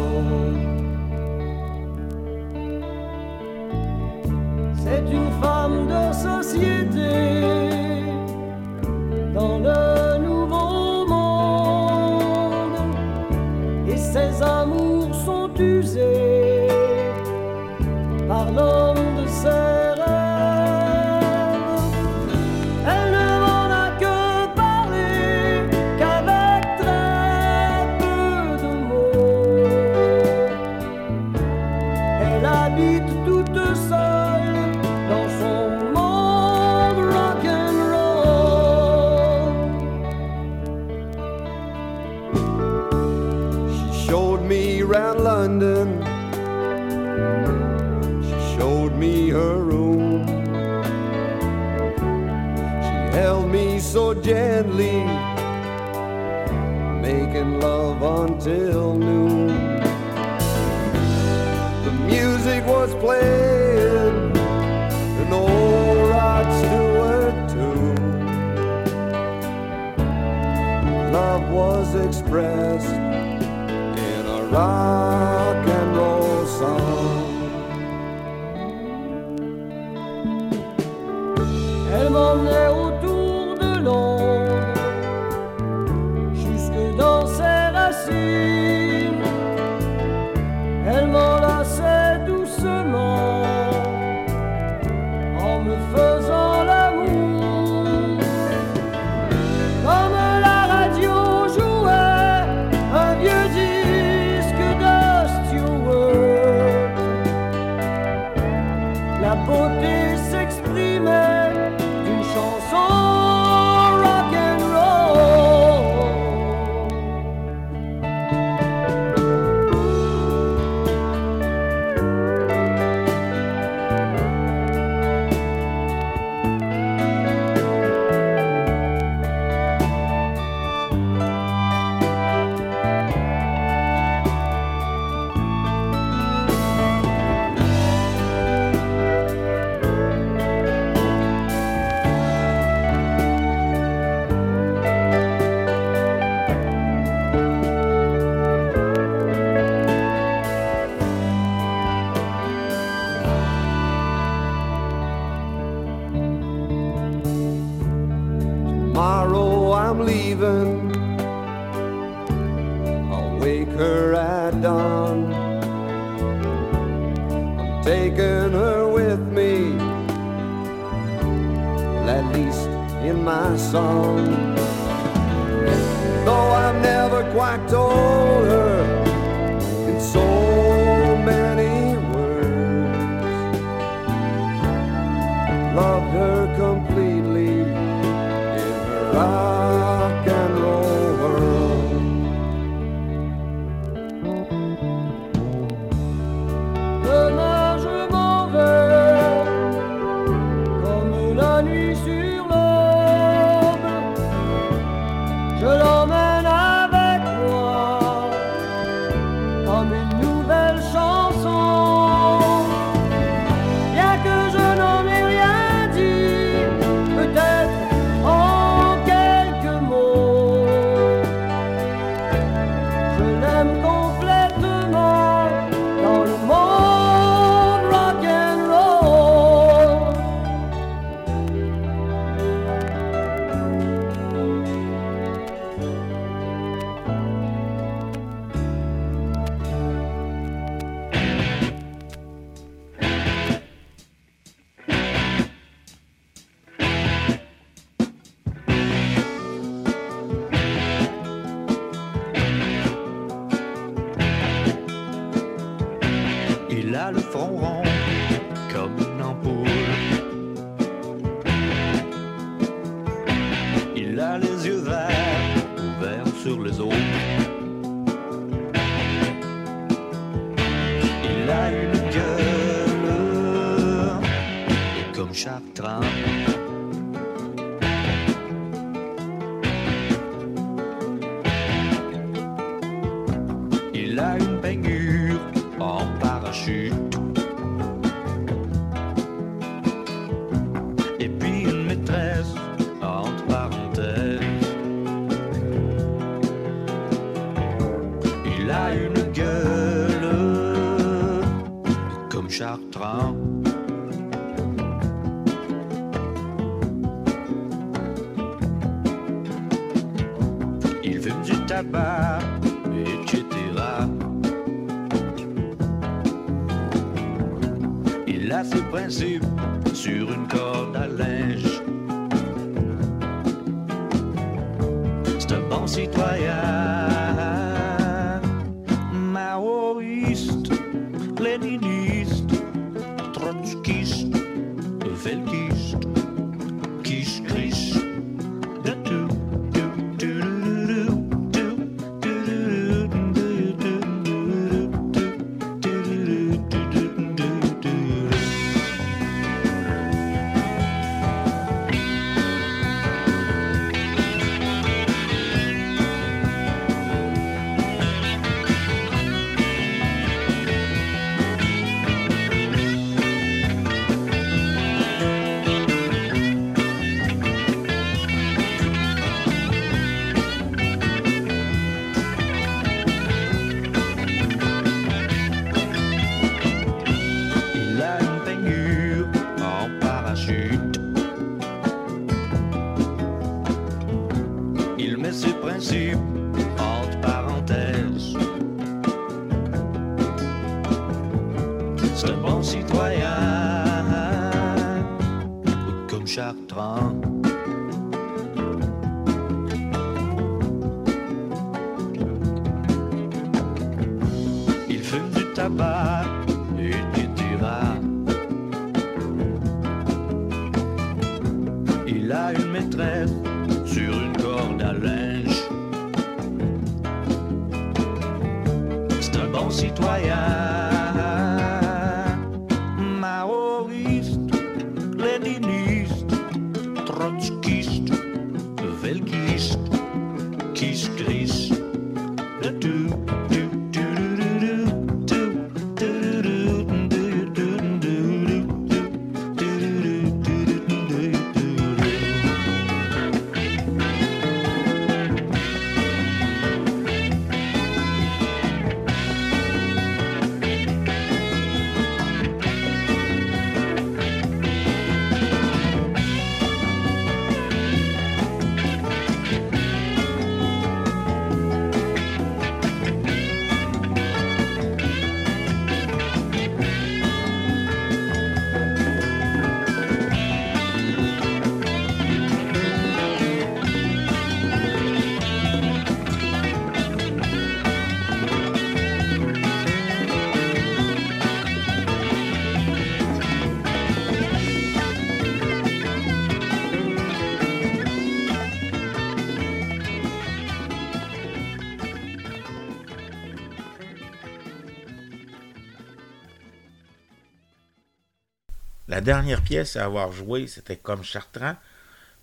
[499.31, 501.75] Dernière pièce à avoir joué, c'était comme Chartrand.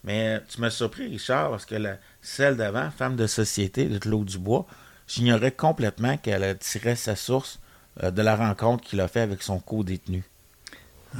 [0.04, 1.74] Mais tu m'as surpris, Richard, parce que
[2.22, 4.64] celle d'avant, Femme de société de Claude Dubois,
[5.06, 7.60] j'ignorais complètement qu'elle tirait sa source
[8.02, 10.24] euh, de la rencontre qu'il a fait avec son co-détenu.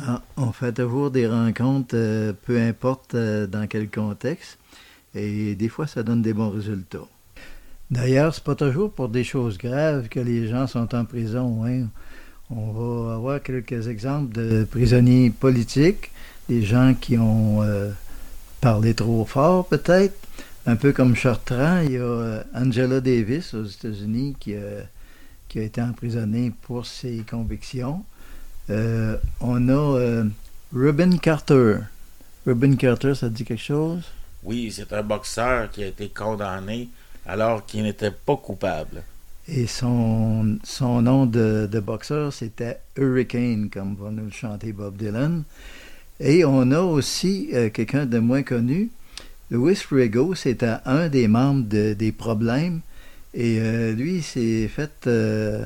[0.07, 4.59] Ah, on fait toujours des rencontres, euh, peu importe euh, dans quel contexte,
[5.15, 7.09] et des fois ça donne des bons résultats.
[7.91, 11.63] D'ailleurs, c'est pas toujours pour des choses graves que les gens sont en prison.
[11.67, 11.89] hein.
[12.51, 16.11] On va avoir quelques exemples de prisonniers politiques,
[16.49, 17.91] des gens qui ont euh,
[18.61, 20.15] parlé trop fort peut-être,
[20.67, 21.81] un peu comme Chartrand.
[21.85, 24.87] Il y a euh, Angela Davis aux États-Unis qui, a-
[25.49, 28.03] qui a été emprisonnée pour ses convictions.
[28.71, 30.25] Euh, on a euh,
[30.75, 31.77] Reuben Carter.
[32.47, 34.05] Reuben Carter, ça dit quelque chose?
[34.43, 36.89] Oui, c'est un boxeur qui a été condamné
[37.27, 39.03] alors qu'il n'était pas coupable.
[39.51, 44.97] Et son, son nom de, de boxeur, c'était Hurricane, comme va nous le chanter Bob
[44.97, 45.43] Dylan.
[46.21, 48.91] Et on a aussi euh, quelqu'un de moins connu.
[49.51, 52.81] Louis Rego, c'était un des membres de- des problèmes.
[53.33, 55.65] Et euh, lui, s'est fait euh,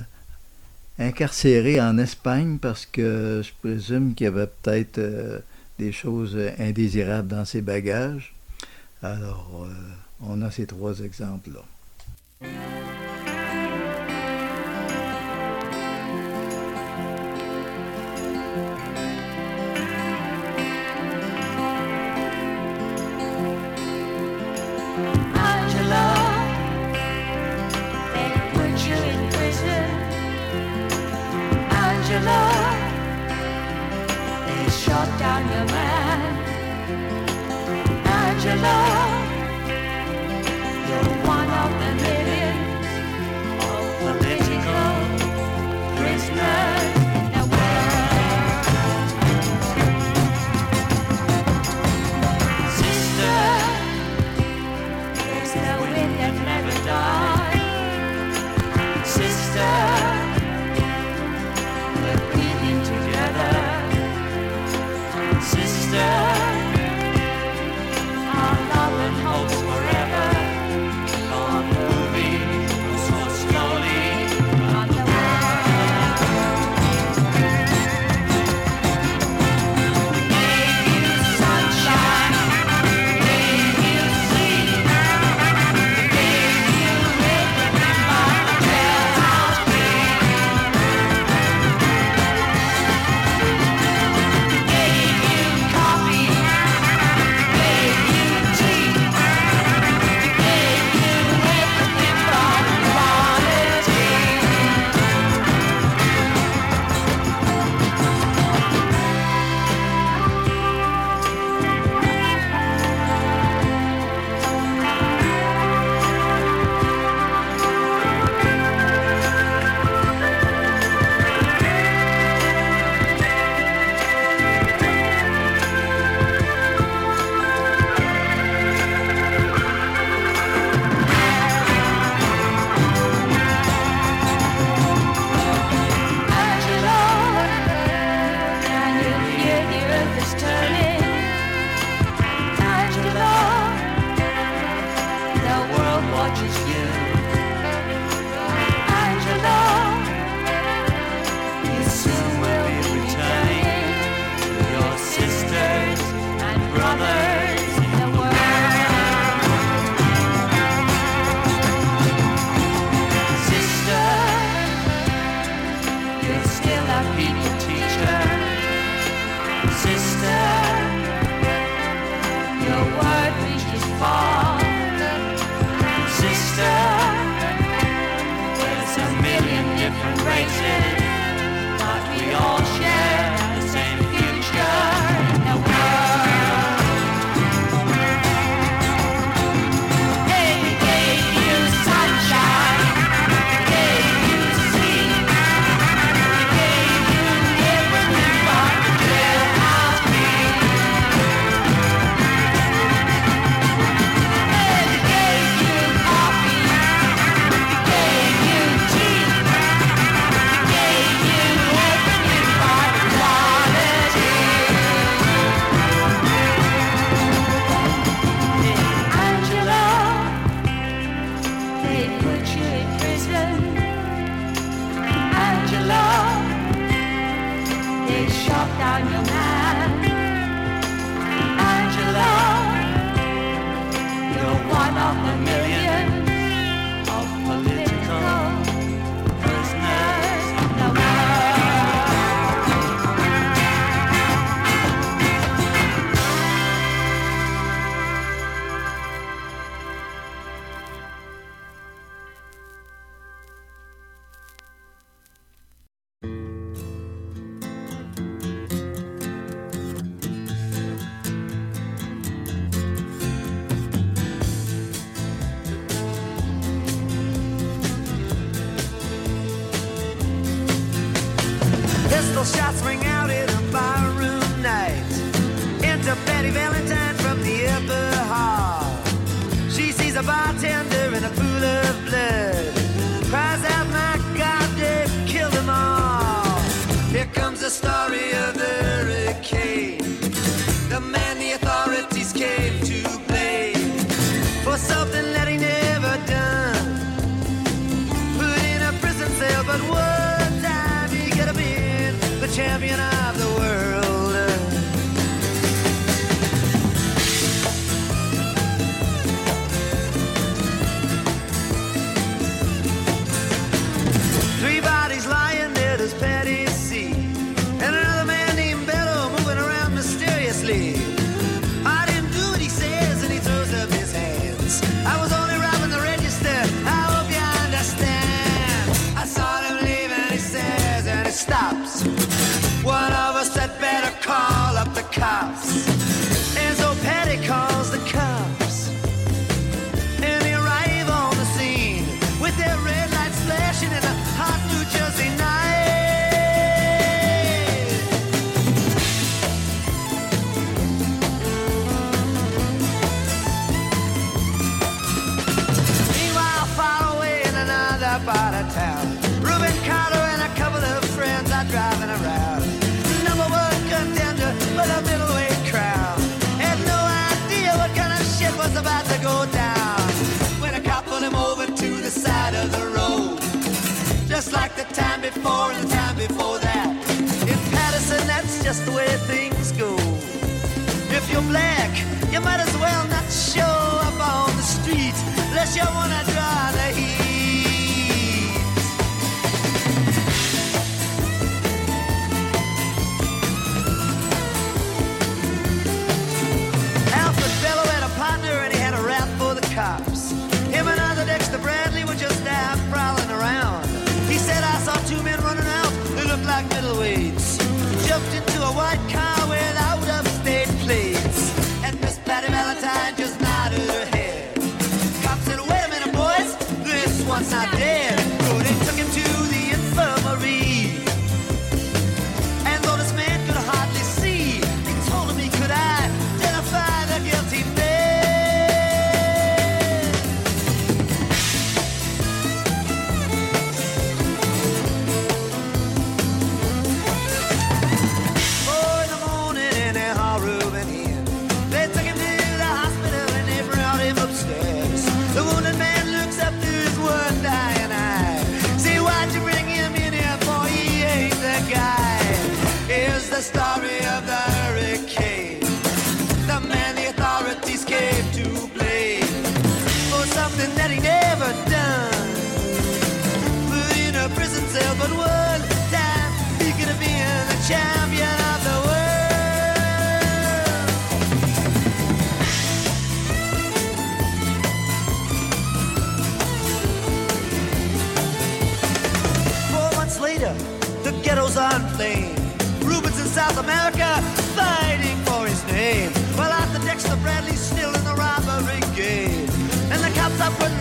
[0.98, 5.38] incarcérer en Espagne parce que je présume qu'il y avait peut-être euh,
[5.80, 8.32] des choses indésirables dans ses bagages.
[9.02, 9.66] Alors,
[10.20, 11.64] on a ces trois exemples-là.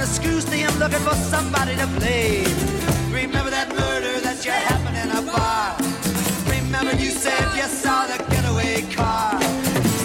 [0.02, 2.58] The screws to him looking for somebody to blame.
[3.14, 5.78] Remember that murder that you happened in a bar.
[6.50, 9.40] Remember you said you saw the getaway car.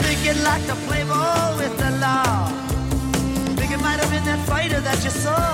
[0.05, 2.45] Thinking like to play ball with the law.
[3.57, 5.46] Think it might have been that fighter that you saw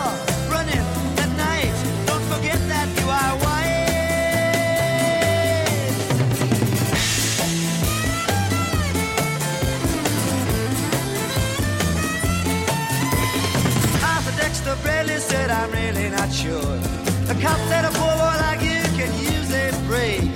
[17.42, 20.30] The cop said a poor boy like you can use a break.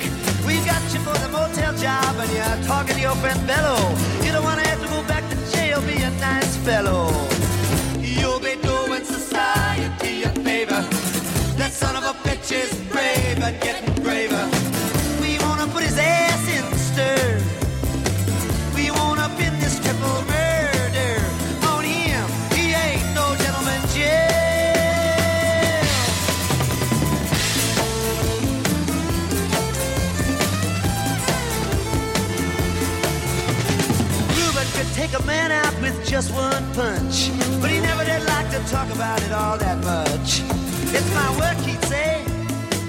[0.44, 3.78] We got you for the motel job and you're talking to your friend Bello.
[4.24, 7.06] You don't want to have to go back to jail, be a nice fellow.
[8.00, 10.82] You'll be doing society a favor.
[11.54, 13.95] That son of a bitch is brave and getting
[36.06, 37.30] just one punch,
[37.60, 40.40] but he never did like to talk about it all that much.
[40.94, 42.24] It's my work, he'd say.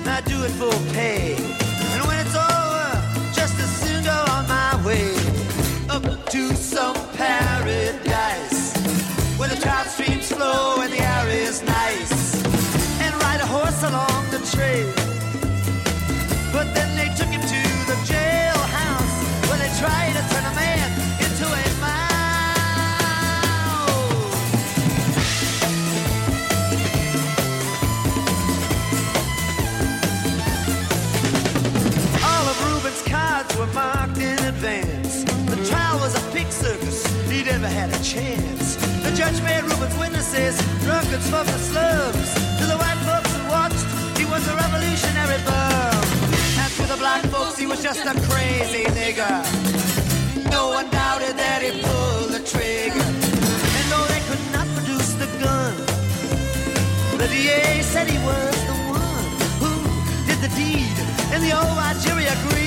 [0.02, 1.34] and I do it for pay.
[1.36, 2.90] And when it's over,
[3.34, 5.10] just as soon go on my way
[5.90, 8.78] up to some paradise
[9.38, 12.46] where the trout streams flow and the air is nice,
[13.02, 15.07] and ride a horse along the trail.
[37.68, 38.76] Never had a chance.
[39.04, 42.30] The judge made Reuben's witnesses drunkards from the slums.
[42.60, 43.86] To the white folks who watched,
[44.18, 46.04] he was a revolutionary bum.
[46.64, 49.38] As for the black folks, he was just a crazy nigger.
[50.52, 53.08] No one doubted that he pulled the trigger.
[53.78, 55.74] And though they could not produce the gun,
[57.18, 59.28] the DA said he was the one
[59.62, 59.74] who
[60.28, 60.98] did the deed,
[61.34, 62.67] and the old jury agreed.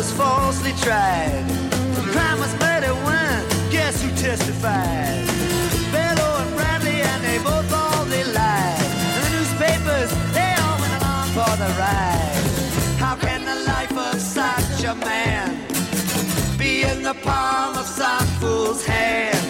[0.00, 1.44] Was falsely tried.
[1.94, 3.44] The crime was murder one.
[3.70, 5.26] Guess who testified?
[5.92, 8.80] Bello and Bradley, and they both all they lied.
[9.14, 12.44] And the newspapers, they all went along for the ride.
[12.98, 15.48] How can the life of such a man
[16.56, 19.49] be in the palm of some fool's hand?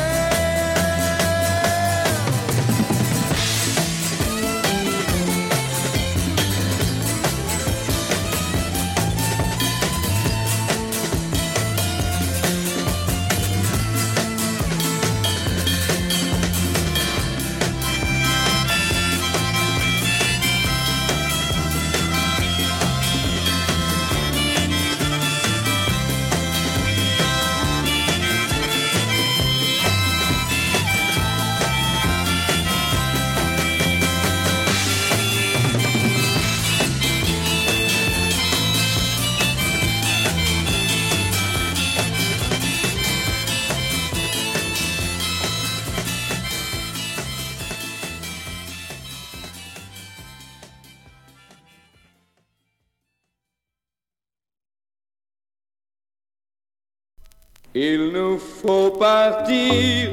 [58.37, 60.09] Faut partir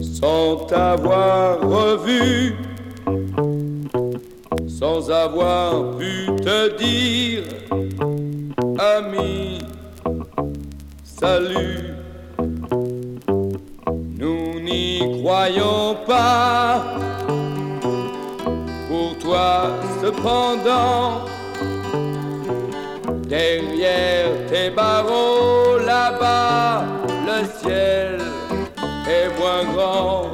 [0.00, 2.54] sans t'avoir revu,
[4.68, 7.44] sans avoir pu te dire,
[8.78, 9.58] ami,
[11.04, 11.94] salut.
[14.18, 16.84] Nous n'y croyons pas.
[18.88, 19.70] Pour toi,
[20.02, 21.22] cependant,
[23.28, 26.84] derrière tes barreaux là-bas,
[27.26, 28.18] le ciel
[29.06, 30.30] est moins grand.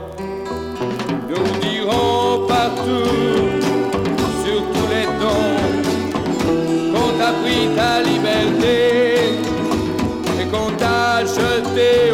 [1.28, 3.60] Nous dirons partout,
[4.44, 5.58] sur tous les tons,
[6.92, 9.40] qu'on t'a pris ta liberté
[10.40, 12.12] et qu'on t'a jeté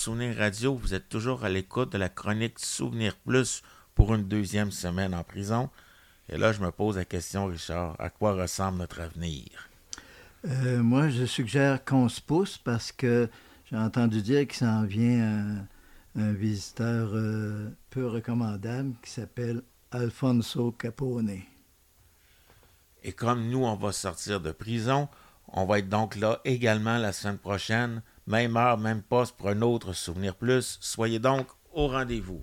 [0.00, 3.62] Souvenir Radio, vous êtes toujours à l'écoute de la chronique Souvenir Plus
[3.94, 5.68] pour une deuxième semaine en prison.
[6.30, 9.68] Et là, je me pose la question, Richard, à quoi ressemble notre avenir?
[10.46, 13.28] Euh, moi, je suggère qu'on se pousse parce que
[13.66, 15.66] j'ai entendu dire qu'il s'en vient
[16.16, 19.60] un, un visiteur euh, peu recommandable qui s'appelle
[19.90, 21.40] Alfonso Capone.
[23.02, 25.10] Et comme nous, on va sortir de prison,
[25.48, 29.60] on va être donc là également la semaine prochaine, même heure, même poste pour un
[29.60, 30.78] autre Souvenir Plus.
[30.80, 32.40] Soyez donc au rendez-vous.